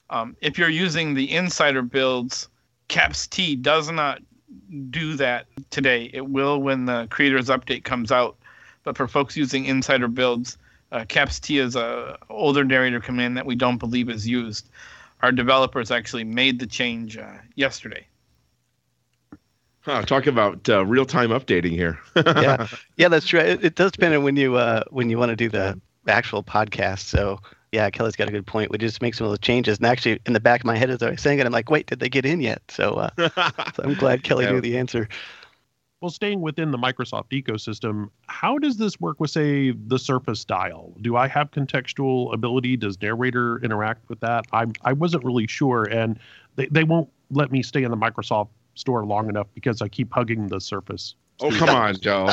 [0.09, 2.47] Um, if you're using the insider builds,
[2.87, 4.21] Caps T does not
[4.89, 6.09] do that today.
[6.13, 8.37] It will when the creators update comes out.
[8.83, 10.57] But for folks using insider builds,
[10.95, 14.69] uh, Caps T is a older narrator command that we don't believe is used.
[15.21, 18.07] Our developers actually made the change uh, yesterday.
[19.81, 21.99] Huh, talk about uh, real time updating here.
[22.15, 23.39] yeah, yeah, that's true.
[23.39, 26.43] It, it does depend on when you uh, when you want to do the actual
[26.43, 27.01] podcast.
[27.01, 27.39] So
[27.71, 28.71] yeah, Kelly's got a good point.
[28.71, 30.89] We just make some of those changes, and actually, in the back of my head
[30.89, 32.61] as I was saying it, I'm like, wait, did they get in yet?
[32.69, 33.09] So, uh,
[33.75, 34.51] so I'm glad Kelly yeah.
[34.51, 35.09] knew the answer.
[36.01, 40.93] Well, staying within the Microsoft ecosystem, how does this work with, say, the Surface dial?
[41.01, 42.77] Do I have contextual ability?
[42.77, 44.45] Does narrator interact with that?
[44.51, 46.19] I I wasn't really sure, and
[46.57, 50.13] they, they won't let me stay in the Microsoft store long enough because I keep
[50.13, 51.15] hugging the surface.
[51.39, 52.29] Oh, come on, Joe.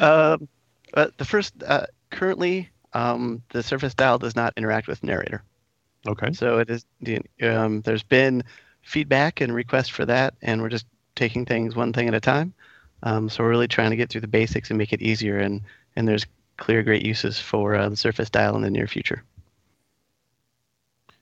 [0.00, 0.38] uh,
[0.92, 5.42] but the first, uh, currently, um, the Surface Dial does not interact with narrator.
[6.06, 6.32] Okay.
[6.32, 6.84] So it is.
[7.42, 8.42] Um, there's been
[8.82, 10.86] feedback and requests for that, and we're just
[11.20, 12.54] taking things one thing at a time.
[13.02, 15.38] Um, so we're really trying to get through the basics and make it easier.
[15.38, 15.60] And
[15.94, 19.22] and there's clear great uses for uh, the Surface Dial in the near future.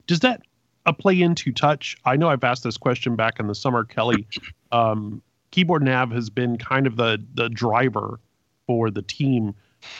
[0.07, 0.43] Does that
[0.87, 1.97] a play into touch?
[2.05, 4.27] I know I've asked this question back in the summer, Kelly.
[4.71, 8.21] Um, keyboard nav has been kind of the the driver
[8.67, 9.55] for the team,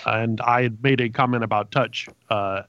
[0.05, 2.07] and I had made a comment about touch.
[2.29, 2.65] Uh,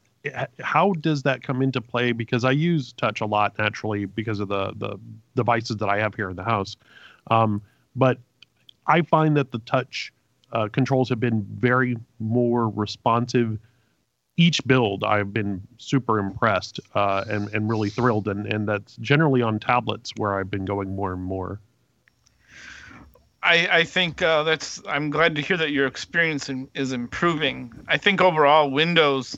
[0.61, 2.13] how does that come into play?
[2.13, 4.97] Because I use touch a lot naturally because of the the
[5.35, 6.77] devices that I have here in the house,
[7.29, 7.61] um,
[7.95, 8.17] but
[8.87, 10.13] I find that the touch
[10.51, 13.59] uh, controls have been very more responsive
[14.39, 19.41] each build I've been super impressed uh, and and really thrilled, and and that's generally
[19.41, 21.59] on tablets where I've been going more and more.
[23.43, 27.73] I I think uh, that's I'm glad to hear that your experience in, is improving.
[27.89, 29.37] I think overall Windows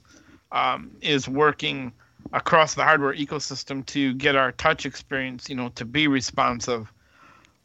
[0.52, 1.94] um, is working
[2.32, 6.94] across the hardware ecosystem to get our touch experience, you know, to be responsive.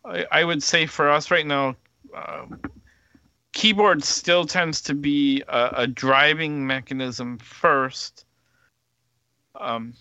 [0.06, 1.76] I, would say for us right now.
[2.14, 2.46] Uh,
[3.52, 8.26] keyboard still tends to be a, a driving mechanism first,
[9.58, 9.94] um,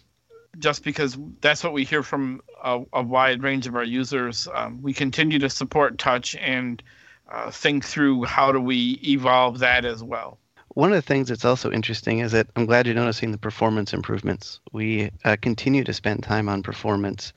[0.59, 4.47] just because that's what we hear from a, a wide range of our users.
[4.53, 6.83] Um, we continue to support touch and
[7.31, 10.37] uh, think through how do we evolve that as well.
[10.69, 13.93] One of the things that's also interesting is that I'm glad you're noticing the performance
[13.93, 14.59] improvements.
[14.73, 17.31] We uh, continue to spend time on performance,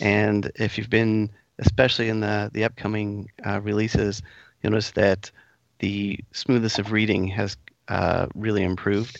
[0.00, 4.22] and if you've been, especially in the the upcoming uh, releases,
[4.62, 5.30] you'll notice that
[5.78, 7.56] the smoothness of reading has
[7.88, 9.18] uh, really improved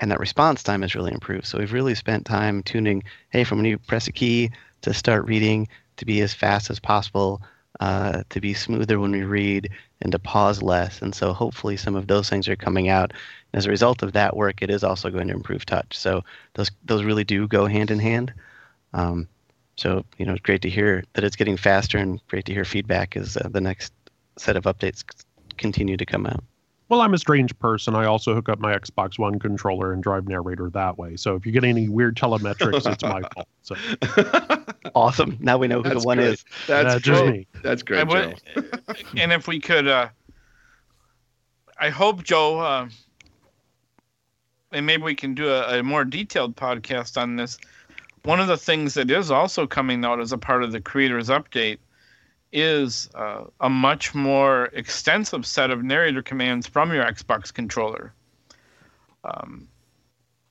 [0.00, 1.46] and that response time has really improved.
[1.46, 4.50] So we've really spent time tuning, hey, from when you press a key
[4.82, 5.68] to start reading,
[5.98, 7.42] to be as fast as possible,
[7.80, 11.02] uh, to be smoother when we read, and to pause less.
[11.02, 13.12] And so hopefully some of those things are coming out.
[13.52, 15.96] And as a result of that work, it is also going to improve touch.
[15.96, 18.32] So those those really do go hand in hand.
[18.94, 19.28] Um,
[19.80, 22.66] so you know, it's great to hear that it's getting faster, and great to hear
[22.66, 23.94] feedback as uh, the next
[24.36, 25.02] set of updates
[25.56, 26.44] continue to come out.
[26.90, 27.94] Well, I'm a strange person.
[27.94, 31.16] I also hook up my Xbox One controller and drive narrator that way.
[31.16, 33.48] So if you get any weird telemetrics, it's my fault.
[33.62, 33.74] So
[34.94, 35.38] awesome.
[35.40, 36.28] Now we know who That's the one great.
[36.28, 36.44] is.
[36.66, 37.32] That's just great.
[37.32, 37.46] me.
[37.62, 38.62] That's great, I Joe.
[39.16, 40.08] and if we could, uh,
[41.78, 42.88] I hope Joe, uh,
[44.72, 47.56] and maybe we can do a, a more detailed podcast on this.
[48.24, 51.28] One of the things that is also coming out as a part of the creators
[51.28, 51.78] update
[52.52, 58.12] is uh, a much more extensive set of narrator commands from your Xbox controller.
[59.24, 59.68] Um,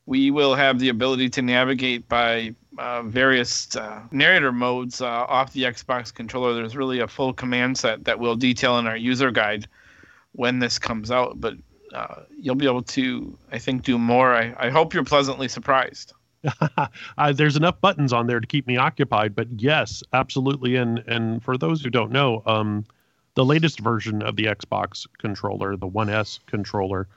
[0.06, 5.54] we will have the ability to navigate by uh, various uh, narrator modes uh, off
[5.54, 6.56] the Xbox controller.
[6.56, 9.68] There's really a full command set that we'll detail in our user guide
[10.32, 11.40] when this comes out.
[11.40, 11.56] But
[11.94, 14.34] uh, you'll be able to, I think, do more.
[14.34, 16.14] I, I hope you're pleasantly surprised.
[17.18, 19.36] uh, there's enough buttons on there to keep me occupied.
[19.36, 20.76] But yes, absolutely.
[20.76, 22.86] And and for those who don't know, um,
[23.36, 27.08] the latest version of the Xbox controller, the One S controller,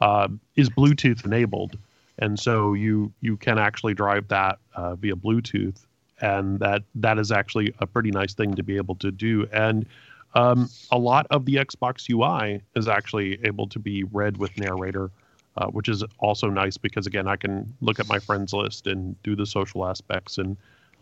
[0.00, 1.78] uh, is Bluetooth enabled,
[2.18, 5.84] and so you you can actually drive that uh, via Bluetooth,
[6.20, 9.46] and that that is actually a pretty nice thing to be able to do.
[9.52, 9.86] And
[10.34, 15.10] um, a lot of the Xbox UI is actually able to be read with narrator
[15.56, 19.20] uh, which is also nice because again I can look at my friends list and
[19.22, 20.56] do the social aspects and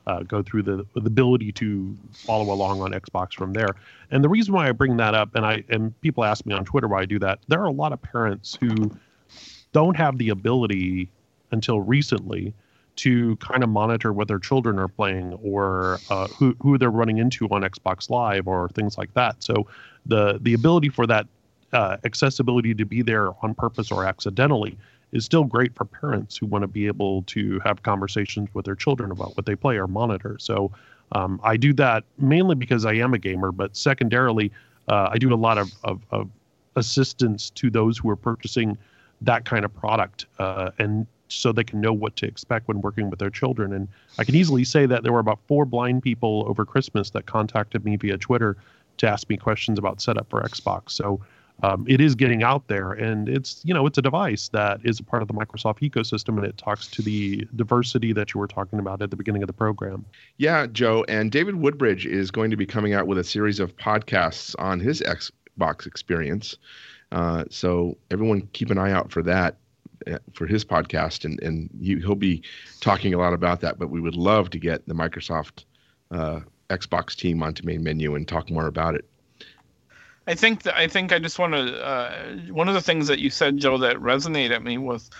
[0.07, 3.74] uh, go through the the ability to follow along on Xbox from there.
[4.11, 6.64] And the reason why I bring that up, and I and people ask me on
[6.64, 8.90] Twitter why I do that, there are a lot of parents who
[9.72, 11.11] don't have the ability
[11.53, 12.55] until recently
[12.96, 17.18] to kind of monitor what their children are playing or uh, who who they're running
[17.18, 19.42] into on Xbox Live or things like that.
[19.42, 19.66] So
[20.07, 21.26] the the ability for that
[21.72, 24.76] uh, accessibility to be there on purpose or accidentally
[25.12, 28.74] is still great for parents who want to be able to have conversations with their
[28.74, 30.36] children about what they play or monitor.
[30.38, 30.70] So
[31.12, 34.52] um, I do that mainly because I am a gamer, but secondarily,
[34.88, 36.30] uh, I do a lot of, of, of
[36.76, 38.78] assistance to those who are purchasing
[39.22, 43.08] that kind of product uh, and so they can know what to expect when working
[43.08, 43.72] with their children.
[43.72, 47.26] And I can easily say that there were about four blind people over Christmas that
[47.26, 48.56] contacted me via Twitter
[48.98, 50.90] to ask me questions about setup for Xbox.
[50.90, 51.20] So
[51.62, 54.98] um, it is getting out there, and it's you know it's a device that is
[55.00, 58.46] a part of the Microsoft ecosystem, and it talks to the diversity that you were
[58.46, 60.04] talking about at the beginning of the program.
[60.38, 61.04] Yeah, Joe.
[61.08, 64.80] And David Woodbridge is going to be coming out with a series of podcasts on
[64.80, 66.56] his Xbox experience.
[67.12, 69.56] Uh, so everyone keep an eye out for that
[70.06, 72.42] uh, for his podcast, and and he, he'll be
[72.80, 73.78] talking a lot about that.
[73.78, 75.64] But we would love to get the Microsoft
[76.11, 76.40] uh,
[76.70, 79.09] Xbox team onto main menu and talk more about it.
[80.26, 81.84] I think that I think I just want to.
[81.84, 85.10] Uh, one of the things that you said, Joe, that resonated me was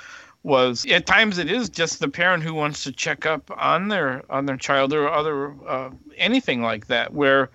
[0.43, 4.23] was at times it is just the parent who wants to check up on their
[4.31, 7.51] on their child or other uh, anything like that, where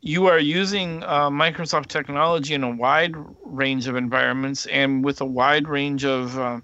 [0.00, 3.14] you are using uh, Microsoft technology in a wide
[3.44, 6.60] range of environments and with a wide range of uh,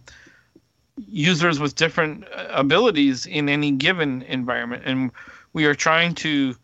[0.97, 5.13] users with different uh, abilities in any given environment, and
[5.53, 6.57] we are trying to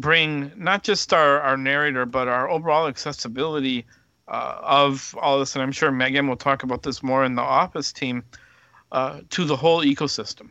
[0.00, 3.86] bring not just our, our narrator, but our overall accessibility
[4.28, 5.54] uh, of all this.
[5.54, 8.24] And I'm sure Megan will talk about this more in the office team
[8.92, 10.50] uh, to the whole ecosystem.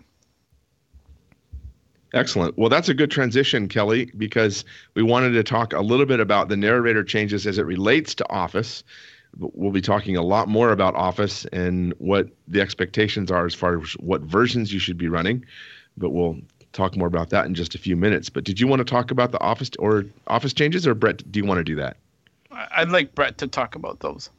[2.13, 2.57] Excellent.
[2.57, 6.49] Well, that's a good transition, Kelly, because we wanted to talk a little bit about
[6.49, 8.83] the narrator changes as it relates to Office.
[9.37, 13.79] We'll be talking a lot more about Office and what the expectations are as far
[13.79, 15.45] as what versions you should be running,
[15.97, 16.39] but we'll
[16.73, 18.29] talk more about that in just a few minutes.
[18.29, 21.39] But did you want to talk about the Office or Office changes, or Brett, do
[21.39, 21.97] you want to do that?
[22.51, 24.29] I'd like Brett to talk about those.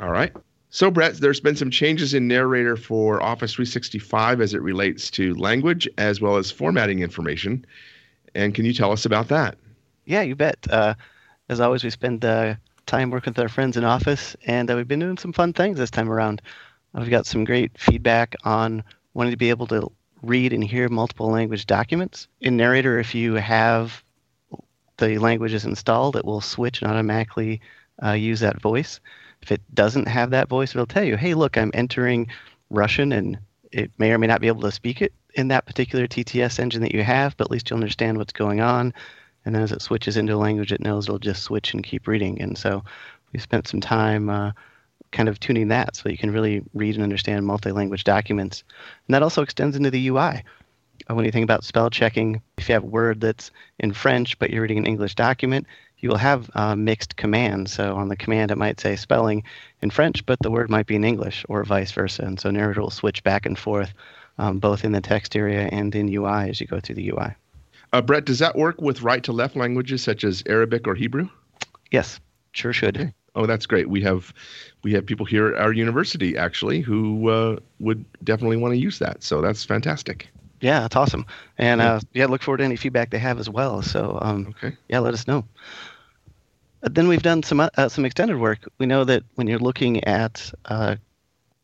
[0.00, 0.32] All right.
[0.70, 5.34] So, Brett, there's been some changes in narrator for Office 365 as it relates to
[5.34, 7.64] language as well as formatting information.
[8.34, 9.58] And can you tell us about that?
[10.04, 10.58] Yeah, you bet.
[10.70, 10.94] Uh,
[11.48, 12.54] as always, we spend uh,
[12.86, 15.76] time working with our friends in Office, and uh, we've been doing some fun things
[15.76, 16.40] this time around.
[16.94, 19.90] We've got some great feedback on wanting to be able to
[20.22, 22.28] read and hear multiple language documents.
[22.40, 24.02] In Narrator, if you have
[24.98, 27.60] the languages installed, it will switch and automatically
[28.04, 29.00] uh, use that voice.
[29.42, 32.28] If it doesn't have that voice, it'll tell you, hey, look, I'm entering
[32.68, 33.38] Russian, and
[33.72, 36.82] it may or may not be able to speak it in that particular TTS engine
[36.82, 38.92] that you have, but at least you'll understand what's going on.
[39.44, 42.06] and then as it switches into a language it knows it'll just switch and keep
[42.06, 42.40] reading.
[42.42, 42.84] And so
[43.32, 44.52] we spent some time uh,
[45.12, 48.64] kind of tuning that so you can really read and understand multi-language documents.
[49.06, 50.44] And that also extends into the UI.
[51.08, 54.38] Uh, when you think about spell checking, if you have a word that's in French
[54.38, 55.66] but you're reading an English document,
[55.98, 57.72] you will have uh, mixed commands.
[57.72, 59.44] So on the command, it might say spelling
[59.82, 62.22] in French, but the word might be in English, or vice versa.
[62.22, 63.92] And so narrator will switch back and forth,
[64.38, 67.34] um, both in the text area and in UI as you go through the UI.
[67.92, 71.28] Uh, Brett, does that work with right to left languages such as Arabic or Hebrew?
[71.90, 72.20] Yes,
[72.52, 72.96] sure should.
[72.96, 73.12] Okay.
[73.34, 73.88] Oh, that's great.
[73.88, 74.32] We have
[74.82, 78.98] we have people here at our university actually who uh, would definitely want to use
[78.98, 79.22] that.
[79.22, 80.28] So that's fantastic.
[80.60, 81.26] Yeah, that's awesome.
[81.58, 83.82] And yeah, uh, yeah look forward to any feedback they have as well.
[83.82, 84.76] So um, okay.
[84.88, 85.44] yeah, let us know.
[86.82, 88.68] Then we've done some uh, some extended work.
[88.78, 90.96] We know that when you're looking at uh,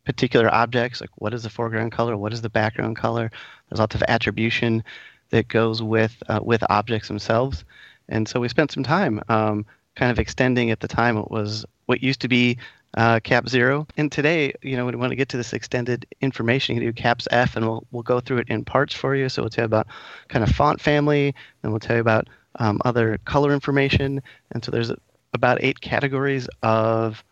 [0.05, 3.31] particular objects, like what is the foreground color, what is the background color,
[3.69, 4.83] there's lots of attribution
[5.31, 7.65] that goes with uh, with objects themselves.
[8.09, 9.65] And so we spent some time um,
[9.97, 12.57] kind of extending at the time it was what used to be
[12.95, 13.87] uh, cap zero.
[13.97, 16.89] And today, you know, when we want to get to this extended information, you can
[16.89, 19.27] do caps F and we'll, we'll go through it in parts for you.
[19.27, 19.87] So we'll tell you about
[20.27, 22.27] kind of font family, and we'll tell you about
[22.59, 24.21] um, other color information.
[24.51, 24.91] And so there's
[25.33, 27.23] about eight categories of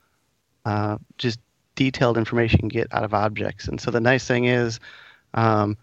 [0.65, 1.39] uh, just
[1.75, 3.67] detailed information you can get out of objects.
[3.67, 4.79] And so the nice thing is
[5.35, 5.77] um,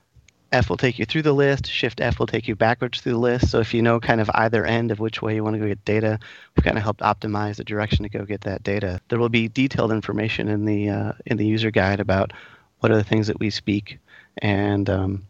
[0.53, 1.67] F will take you through the list.
[1.67, 3.51] Shift F will take you backwards through the list.
[3.51, 5.67] So if you know kind of either end of which way you want to go
[5.67, 6.19] get data,
[6.55, 9.01] we've kind of helped optimize the direction to go get that data.
[9.09, 12.33] There will be detailed information in the uh, in the user guide about
[12.81, 13.99] what are the things that we speak
[14.39, 15.27] and um,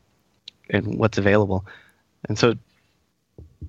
[0.70, 1.64] and what's available.
[2.28, 2.54] And so,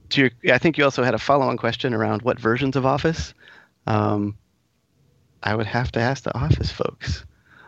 [0.10, 3.34] to your, I think you also had a follow-on question around what versions of Office.
[3.88, 4.38] Um,
[5.43, 7.26] I would have to ask the Office folks.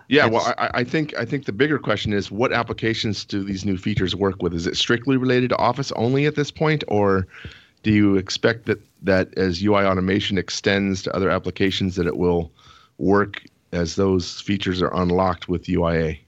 [0.07, 3.65] Yeah, well, I, I, think I think the bigger question is what applications do these
[3.65, 4.53] new features work with?
[4.53, 7.27] Is it strictly related to Office only at this point, or
[7.83, 12.51] do you expect that that as UI automation extends to other applications, that it will
[12.97, 16.19] work as those features are unlocked with UIA?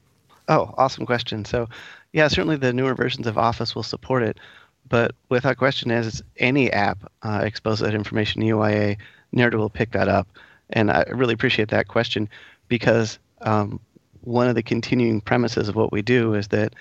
[0.48, 1.46] Oh, awesome question.
[1.46, 1.68] So,
[2.14, 4.40] yeah, certainly the newer versions of Office will support it,
[4.88, 8.98] but without question, as any app uh, exposes that information to UIA,
[9.32, 10.28] Narrator will pick that up.
[10.70, 12.30] And I really appreciate that question
[12.68, 13.80] because um,
[14.22, 16.74] one of the continuing premises of what we do is that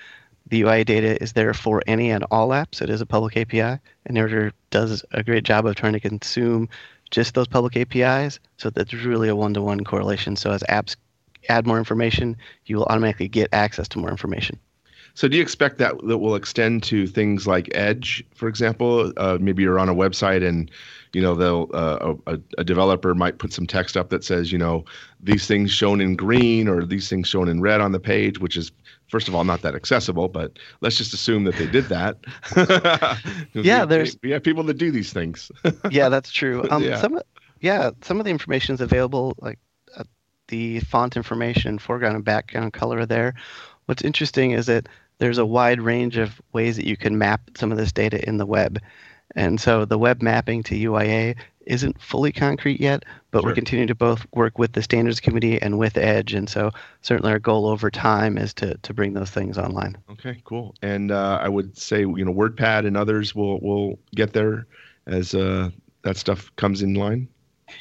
[0.49, 2.81] the UI data is there for any and all apps.
[2.81, 3.61] It is a public API,
[4.05, 6.69] and Narrator does a great job of trying to consume
[7.11, 10.35] just those public APIs so that there's really a one-to-one correlation.
[10.35, 10.95] So as apps
[11.49, 12.35] add more information,
[12.65, 14.59] you will automatically get access to more information.
[15.13, 19.11] So do you expect that that will extend to things like Edge, for example?
[19.17, 20.69] Uh, maybe you're on a website and
[21.17, 24.57] you know they'll uh, a, a, developer might put some text up that says you
[24.59, 24.85] know
[25.19, 28.55] these things shown in green or these things shown in red on the page, which
[28.55, 28.71] is
[29.07, 30.27] first of all not that accessible.
[30.27, 32.19] But let's just assume that they did that.
[33.53, 35.51] yeah, there's yeah people that do these things.
[35.89, 36.67] yeah, that's true.
[36.69, 37.01] Um, yeah.
[37.01, 37.19] Some
[37.61, 39.57] yeah, some of the information is available like
[39.97, 40.03] uh,
[40.49, 43.33] the font information, foreground and background color there.
[43.87, 44.87] What's interesting is that
[45.17, 48.37] there's a wide range of ways that you can map some of this data in
[48.37, 48.77] the web.
[49.35, 53.49] And so the web mapping to UIA isn't fully concrete yet, but sure.
[53.49, 56.33] we're continuing to both work with the standards committee and with Edge.
[56.33, 56.71] And so
[57.01, 59.97] certainly our goal over time is to, to bring those things online.
[60.09, 60.75] Okay, cool.
[60.81, 64.65] And uh, I would say, you know, WordPad and others will, will get there
[65.05, 65.69] as uh,
[66.03, 67.27] that stuff comes in line.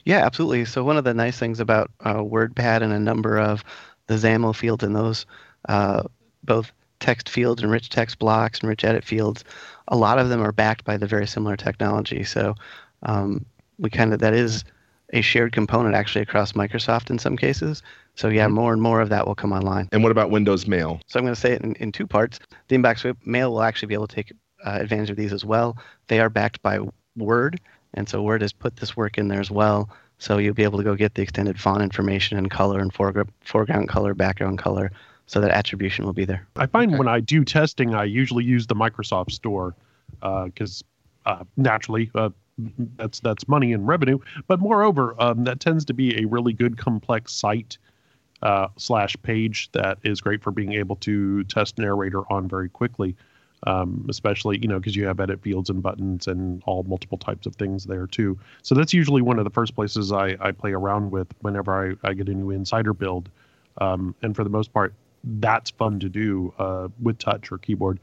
[0.05, 0.65] Yeah, absolutely.
[0.65, 3.65] So one of the nice things about uh, WordPad and a number of
[4.09, 5.27] the XAML fields and those,
[5.69, 6.03] uh,
[6.43, 6.73] both
[7.07, 9.45] text fields and rich text blocks and rich edit fields,
[9.89, 12.25] a lot of them are backed by the very similar technology.
[12.25, 12.55] So
[13.05, 13.47] um,
[13.79, 14.65] we kind of that is
[15.13, 17.81] a shared component actually across Microsoft in some cases.
[18.17, 18.55] So yeah, mm-hmm.
[18.55, 19.89] more and more of that will come online.
[19.93, 21.01] And what about Windows Mail?
[21.07, 22.41] So I'm going to say it in, in two parts.
[22.67, 24.33] The inbox mail will actually be able to take
[24.65, 25.77] uh, advantage of these as well.
[26.09, 26.81] They are backed by
[27.17, 27.61] Word,
[27.95, 29.89] and so Word has put this work in there as well.
[30.19, 33.89] So you'll be able to go get the extended font information and color and foreground
[33.89, 34.91] color, background color,
[35.27, 36.47] so that attribution will be there.
[36.57, 36.99] I find okay.
[36.99, 39.75] when I do testing, I usually use the Microsoft Store
[40.21, 40.85] because
[41.27, 42.31] uh, uh, naturally uh,
[42.97, 44.19] that's that's money and revenue.
[44.47, 47.77] But moreover, um, that tends to be a really good complex site
[48.43, 53.17] uh, slash page that is great for being able to test narrator on very quickly.
[53.67, 57.47] Um, especially you know because you have edit fields and buttons and all multiple types
[57.47, 58.39] of things there too.
[58.63, 62.09] So that's usually one of the first places I, I play around with whenever I,
[62.09, 63.31] I get a new insider build.
[63.79, 64.95] Um, and for the most part,
[65.27, 68.01] that's fun to do uh, with touch or keyboard.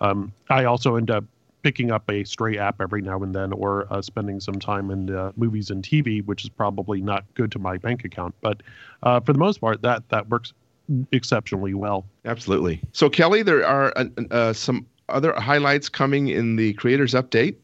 [0.00, 1.24] Um, I also end up
[1.62, 5.14] picking up a stray app every now and then, or uh, spending some time in
[5.14, 8.34] uh, movies and TV, which is probably not good to my bank account.
[8.42, 8.62] But
[9.02, 10.52] uh, for the most part, that that works
[11.12, 12.04] exceptionally well.
[12.26, 12.82] Absolutely.
[12.92, 13.94] So Kelly, there are
[14.30, 17.56] uh, some other highlights coming in the creators update.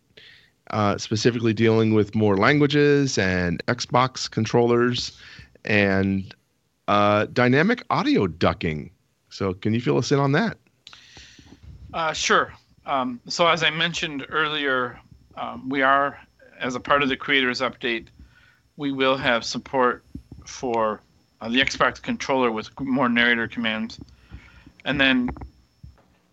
[0.71, 5.13] uh, specifically dealing with more languages and Xbox controllers
[5.65, 6.35] and
[6.89, 8.91] uh, dynamic audio ducking.
[9.31, 10.59] So, can you fill us in on that?
[11.93, 12.53] Uh, sure.
[12.87, 14.99] Um, so, as I mentioned earlier,
[15.37, 16.18] um, we are,
[16.59, 18.09] as a part of the creators update,
[18.76, 20.05] we will have support
[20.45, 21.01] for
[21.41, 23.99] uh, the Xbox controller with more narrator commands.
[24.85, 25.31] And then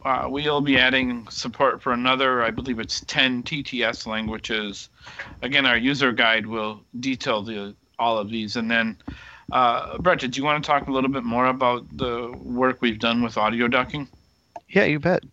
[0.05, 4.89] uh, we'll be adding support for another, I believe it's 10 TTS languages.
[5.41, 8.55] Again, our user guide will detail the all of these.
[8.55, 8.97] And then,
[9.51, 12.99] uh, Brett, did you want to talk a little bit more about the work we've
[12.99, 14.07] done with audio ducking?
[14.69, 15.23] Yeah, you bet.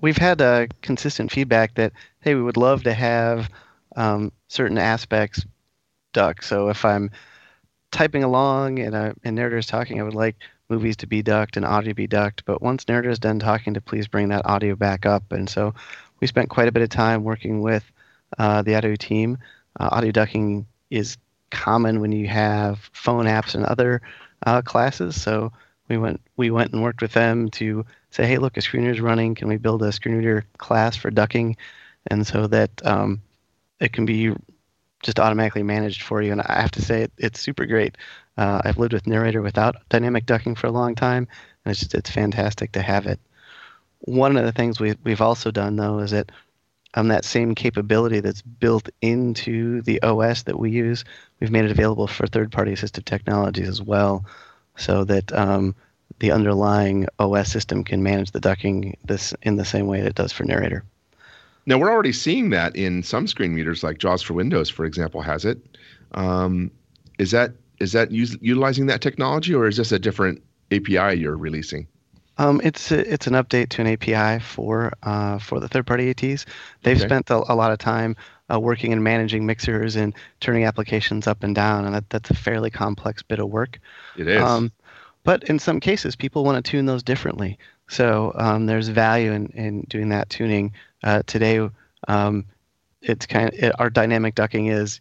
[0.00, 3.48] We've had uh, consistent feedback that, hey, we would love to have
[3.94, 5.44] um, certain aspects
[6.12, 6.42] duck.
[6.42, 7.10] So if I'm
[7.92, 10.36] typing along and, uh, and narrator is talking, I would like
[10.68, 12.44] movies to be ducked and audio be ducked.
[12.44, 15.30] But once narrator is done talking, to please bring that audio back up.
[15.30, 15.74] And so
[16.20, 17.84] we spent quite a bit of time working with
[18.38, 19.38] uh, the audio team.
[19.78, 21.16] Uh, audio ducking is
[21.54, 24.02] common when you have phone apps and other
[24.44, 25.20] uh, classes.
[25.20, 25.52] So
[25.88, 28.94] we went we went and worked with them to say, hey, look, a screen reader
[28.94, 29.34] is running.
[29.34, 31.56] Can we build a screen reader class for ducking?
[32.08, 33.22] And so that um,
[33.80, 34.34] it can be
[35.02, 36.32] just automatically managed for you.
[36.32, 37.96] And I have to say, it, it's super great.
[38.36, 41.28] Uh, I've lived with Narrator without dynamic ducking for a long time,
[41.64, 43.20] and it's just it's fantastic to have it.
[44.00, 46.32] One of the things we we've also done though is that
[46.94, 51.04] um, that same capability that's built into the OS that we use,
[51.40, 54.24] we've made it available for third-party assistive technologies as well,
[54.76, 55.74] so that um,
[56.20, 60.14] the underlying OS system can manage the ducking this in the same way that it
[60.14, 60.84] does for Narrator.
[61.66, 65.22] Now we're already seeing that in some screen readers, like JAWS for Windows, for example,
[65.22, 65.58] has it.
[66.12, 66.70] Um,
[67.18, 71.36] is that is that use, utilizing that technology, or is this a different API you're
[71.36, 71.86] releasing?
[72.38, 76.46] Um, it's a, it's an update to an API for uh, for the third-party ATs.
[76.82, 77.06] They've Okay.
[77.06, 78.16] spent a, a lot of time
[78.52, 82.34] uh, working and managing mixers and turning applications up and down, and that, that's a
[82.34, 83.78] fairly complex bit of work.
[84.16, 84.42] It is.
[84.42, 84.72] Um,
[85.22, 87.58] but in some cases, people want to tune those differently.
[87.88, 90.72] So um, there's value in, in doing that tuning.
[91.02, 91.66] Uh, today,
[92.08, 92.44] um,
[93.00, 95.00] it's kind of it, our dynamic ducking is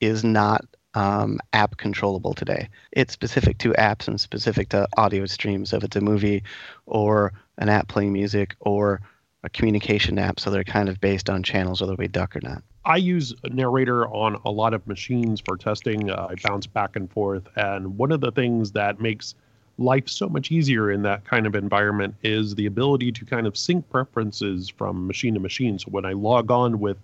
[0.00, 0.64] is not
[0.98, 2.68] um, app controllable today.
[2.90, 5.70] It's specific to apps and specific to audio streams.
[5.70, 6.42] So if it's a movie
[6.86, 9.00] or an app playing music or
[9.44, 12.64] a communication app, so they're kind of based on channels whether we duck or not.
[12.84, 16.10] I use Narrator on a lot of machines for testing.
[16.10, 17.46] Uh, I bounce back and forth.
[17.54, 19.36] And one of the things that makes
[19.76, 23.56] life so much easier in that kind of environment is the ability to kind of
[23.56, 25.78] sync preferences from machine to machine.
[25.78, 26.96] So when I log on with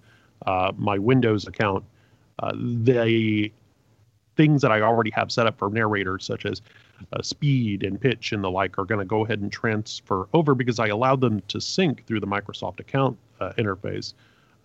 [0.46, 1.84] uh, my Windows account,
[2.40, 3.52] uh, the
[4.36, 6.60] things that I already have set up for narrators, such as
[7.12, 10.54] uh, speed and pitch and the like, are going to go ahead and transfer over
[10.54, 14.14] because I allowed them to sync through the Microsoft account uh, interface.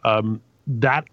[0.03, 1.05] Um, that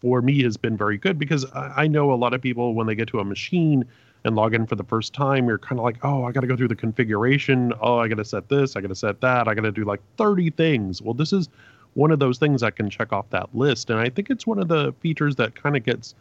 [0.00, 2.86] for me has been very good because I, I know a lot of people when
[2.86, 3.84] they get to a machine
[4.24, 6.46] and log in for the first time, you're kind of like, oh, I got to
[6.46, 7.72] go through the configuration.
[7.80, 8.76] Oh, I got to set this.
[8.76, 9.48] I got to set that.
[9.48, 11.00] I got to do like 30 things.
[11.00, 11.48] Well, this is
[11.94, 13.90] one of those things I can check off that list.
[13.90, 16.14] And I think it's one of the features that kind of gets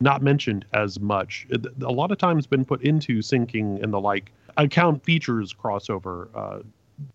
[0.00, 1.46] not mentioned as much.
[1.82, 4.32] A lot of times been put into syncing and the like.
[4.56, 6.28] Account features crossover.
[6.34, 6.62] Uh,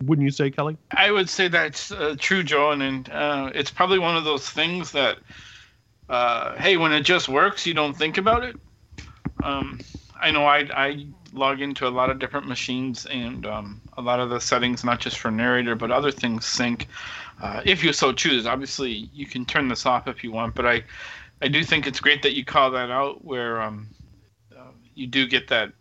[0.03, 0.77] wouldn't you say, Kelly?
[0.91, 4.49] I would say that's uh, true, Joe, and, and uh, it's probably one of those
[4.49, 5.17] things that,
[6.09, 8.55] uh, hey, when it just works, you don't think about it.
[9.43, 9.79] Um,
[10.19, 14.19] I know I, I log into a lot of different machines, and um, a lot
[14.19, 16.87] of the settings, not just for narrator, but other things sync.
[17.41, 20.65] Uh, if you so choose, obviously you can turn this off if you want, but
[20.65, 20.83] I,
[21.41, 23.87] I do think it's great that you call that out, where um,
[24.55, 25.71] uh, you do get that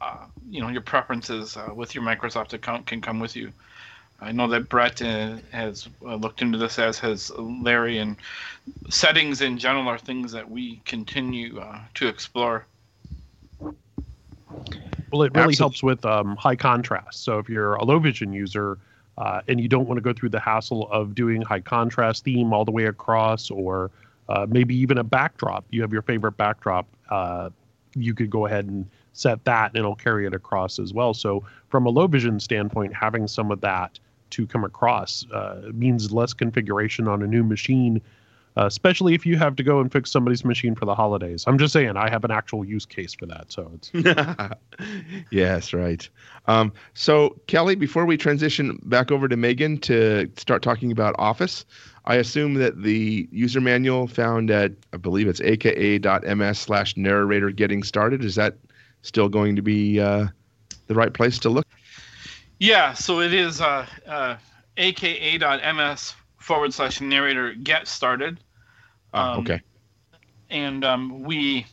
[0.00, 3.52] uh, you know your preferences uh, with your Microsoft account can come with you.
[4.20, 8.16] I know that Brett uh, has uh, looked into this, as has Larry, and
[8.88, 12.66] settings in general are things that we continue uh, to explore.
[15.10, 15.56] Well, it really Absolutely.
[15.56, 17.24] helps with um, high contrast.
[17.24, 18.78] So if you're a low vision user
[19.18, 22.52] uh, and you don't want to go through the hassle of doing high contrast theme
[22.52, 23.90] all the way across, or
[24.28, 27.50] uh, maybe even a backdrop, you have your favorite backdrop, uh,
[27.94, 31.14] you could go ahead and set that and it'll carry it across as well.
[31.14, 33.98] So from a low vision standpoint, having some of that
[34.30, 38.00] to come across uh, means less configuration on a new machine.
[38.54, 41.44] Uh, especially if you have to go and fix somebody's machine for the holidays.
[41.46, 43.50] I'm just saying, I have an actual use case for that.
[43.50, 43.90] So it's
[45.30, 46.06] yes, right.
[46.48, 51.64] Um, so, Kelly, before we transition back over to Megan to start talking about Office,
[52.04, 57.82] I assume that the user manual found at, I believe it's aka.ms slash narrator getting
[57.82, 58.56] started, is that
[59.02, 60.26] still going to be uh,
[60.88, 61.66] the right place to look?
[62.58, 64.36] Yeah, so it is uh, uh,
[64.76, 68.40] aka.ms forward slash narrator get started.
[69.14, 69.60] Ah, Um, okay.
[70.50, 71.66] and um, we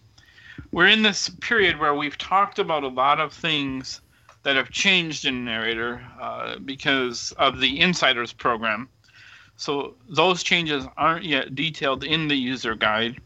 [0.72, 4.02] we're in this period where we've talked about a lot of things
[4.44, 8.88] that have changed in narrator uh, because of the insiders program
[9.60, 13.20] so those changes aren't yet detailed in the user guide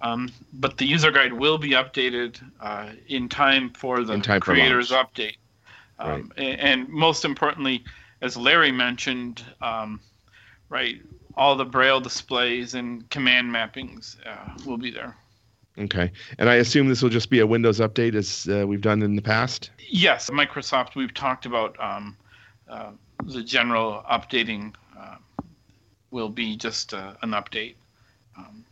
[0.00, 4.90] um, but the user guide will be updated uh, in time for the time creators
[4.90, 5.08] launch.
[5.14, 5.36] update
[5.98, 7.82] um, a- and, most importantly
[8.20, 10.00] as larry mentioned um,
[10.68, 10.96] right
[11.36, 15.16] all the braille displays and command mappings uh, will be there
[15.80, 16.10] Okay.
[16.38, 19.14] And I assume this will just be a Windows update as uh, we've done in
[19.14, 19.70] the past.
[19.88, 20.96] Yes, Microsoft.
[20.96, 22.16] We've talked about um,
[22.68, 22.90] uh,
[23.24, 25.16] the general updating uh,
[26.10, 27.74] will be just uh, an update.
[28.36, 28.64] Um,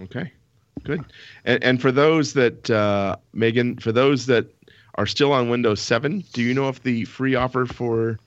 [0.00, 0.32] Okay.
[0.84, 1.04] Good.
[1.44, 4.46] And, and for those that, uh, Megan, for those that
[4.96, 8.18] are still on Windows 7, do you know if the free offer for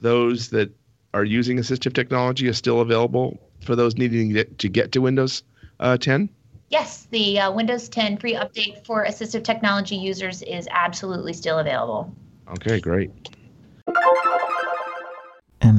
[0.00, 0.70] those that
[1.14, 5.00] are using assistive technology is still available for those needing to get to, get to
[5.00, 5.42] Windows
[5.78, 6.28] uh, 10?
[6.68, 12.12] Yes, the uh, Windows 10 free update for assistive technology users is absolutely still available.
[12.48, 13.10] Okay, great.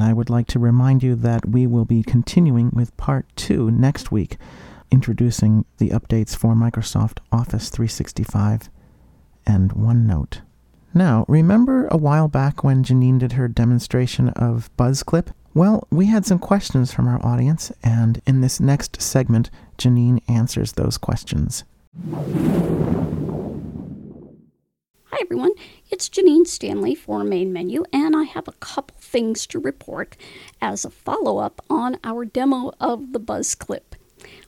[0.02, 3.70] And I would like to remind you that we will be continuing with part two
[3.70, 4.38] next week,
[4.90, 8.72] introducing the updates for Microsoft Office 365
[9.46, 10.42] and OneNote.
[10.92, 15.28] Now, remember a while back when Janine did her demonstration of BuzzClip?
[15.54, 20.72] Well, we had some questions from our audience, and in this next segment, Janine answers
[20.72, 21.64] those questions.
[25.14, 25.52] Hi everyone,
[25.90, 30.16] it's Janine Stanley for Main Menu, and I have a couple things to report
[30.62, 33.96] as a follow up on our demo of the Buzz Clip.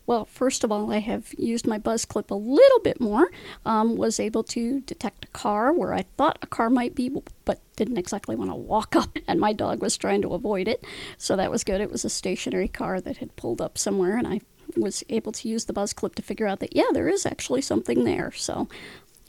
[0.06, 3.30] Well, first of all, I have used my Buzz Clip a little bit more.
[3.66, 7.12] Um, was able to detect a car where I thought a car might be,
[7.44, 10.86] but didn't exactly want to walk up, and my dog was trying to avoid it.
[11.18, 11.82] So that was good.
[11.82, 14.40] It was a stationary car that had pulled up somewhere, and I
[14.78, 17.62] was able to use the Buzz Clip to figure out that, yeah, there is actually
[17.62, 18.32] something there.
[18.32, 18.68] So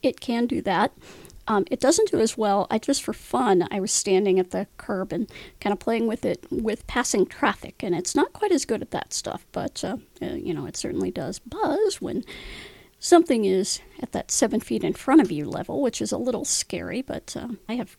[0.05, 0.93] it can do that.
[1.47, 2.67] Um, it doesn't do as well.
[2.71, 5.31] I just for fun, I was standing at the curb and
[5.61, 8.93] kind of playing with it with passing traffic, and it's not quite as good at
[8.93, 12.25] that stuff, but uh, uh, you know, it certainly does buzz when
[12.99, 16.47] something is at that seven feet in front of you level, which is a little
[16.47, 17.03] scary.
[17.03, 17.99] But uh, I have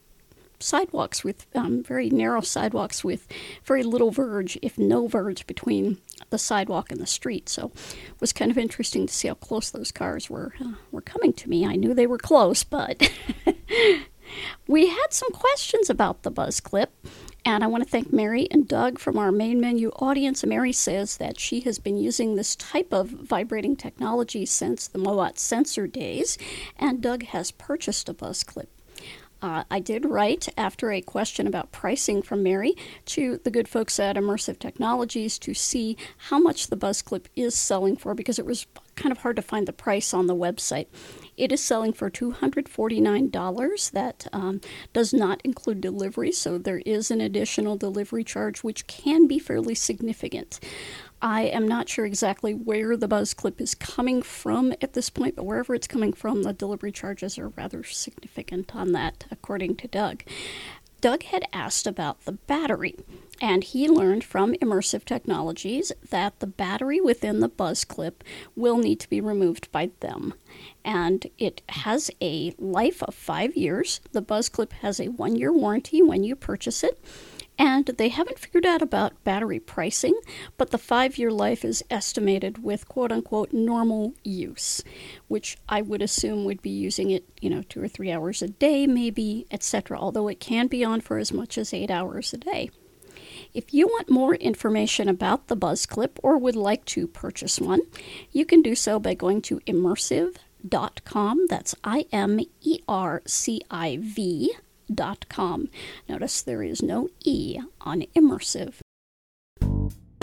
[0.59, 3.27] sidewalks with um, very narrow sidewalks with
[3.63, 5.99] very little verge, if no verge, between
[6.29, 7.49] the sidewalk and the street.
[7.49, 11.01] So it was kind of interesting to see how close those cars were uh, were
[11.01, 11.65] coming to me.
[11.65, 13.11] I knew they were close, but
[14.67, 16.91] we had some questions about the buzz clip.
[17.47, 20.43] And I want to thank Mary and Doug from our main menu audience.
[20.43, 25.37] Mary says that she has been using this type of vibrating technology since the Mowat
[25.37, 26.39] sensor days,
[26.75, 28.69] and Doug has purchased a buzz clip.
[29.41, 32.75] Uh, I did write after a question about pricing from Mary
[33.05, 35.97] to the good folks at iMerciv Technologies to see
[36.29, 38.65] how much the Buzz Clip is selling for because it was
[38.95, 40.87] kind of hard to find the price on the website.
[41.37, 43.91] It is selling for $249.
[43.91, 44.61] That um,
[44.93, 49.75] does not include delivery, so there is an additional delivery charge which can be fairly
[49.75, 50.59] significant.
[51.25, 55.35] I am not sure exactly where the buzz clip is coming from at this point,
[55.35, 59.87] but wherever it's coming from, the delivery charges are rather significant on that, according to
[59.87, 60.21] Doug.
[61.01, 62.95] Doug had asked about the battery,
[63.41, 68.23] and he learned from iMerciv Technologies that the battery within the buzz clip
[68.55, 70.35] will need to be removed by them.
[70.83, 73.99] And it has a life of five years.
[74.11, 77.03] The buzz clip has a one year warranty when you purchase it.
[77.57, 80.19] And they haven't figured out about battery pricing,
[80.57, 84.83] but the five year life is estimated with quote unquote normal use,
[85.27, 88.47] which I would assume would be using it, you know, two or three hours a
[88.47, 92.37] day, maybe, etc., although it can be on for as much as eight hours a
[92.37, 92.69] day.
[93.53, 97.81] If you want more information about the Buzz Clip or would like to purchase one,
[98.31, 101.45] you can do so by going to imerciv.com.
[101.47, 104.53] That's I M E R C I V
[104.93, 105.69] dot com.
[106.07, 108.75] Notice there is no E on iMerciv.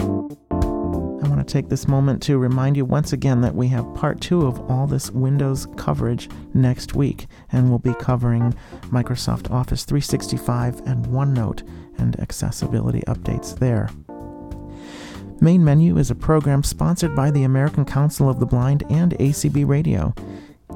[0.08, 4.20] I want to take this moment to remind you once again that we have part
[4.20, 8.54] two of all this Windows coverage next week, and we'll be covering
[8.90, 11.66] Microsoft Office 365 and OneNote
[11.98, 13.88] and accessibility updates there.
[15.40, 19.66] Main Menu is a program sponsored by the American Council of the Blind and ACB
[19.66, 20.14] Radio.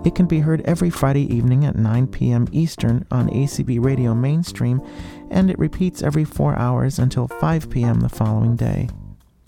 [0.05, 2.47] It can be heard every Friday evening at 9 p.m.
[2.53, 4.81] Eastern on ACB Radio Mainstream,
[5.31, 8.01] and it repeats every four hours until 5 p.m.
[8.01, 8.89] the following day.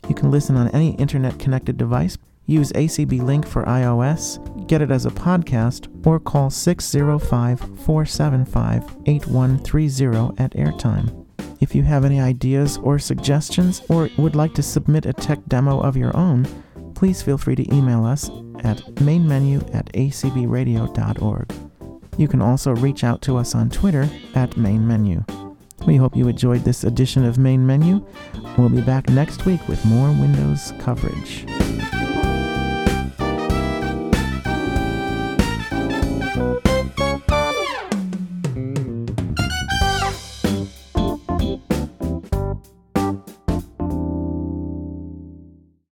[0.09, 4.91] You can listen on any internet connected device, use ACB Link for iOS, get it
[4.91, 11.27] as a podcast, or call 605 475 8130 at airtime.
[11.61, 15.81] If you have any ideas or suggestions, or would like to submit a tech demo
[15.81, 16.47] of your own,
[16.99, 18.29] please feel free to email us
[18.65, 21.53] at mainmenu at acbradio.org.
[22.17, 25.25] You can also reach out to us on Twitter at mainmenu.
[25.87, 28.05] We hope you enjoyed this edition of Main Menu.
[28.59, 31.47] We'll be back next week with more Windows coverage.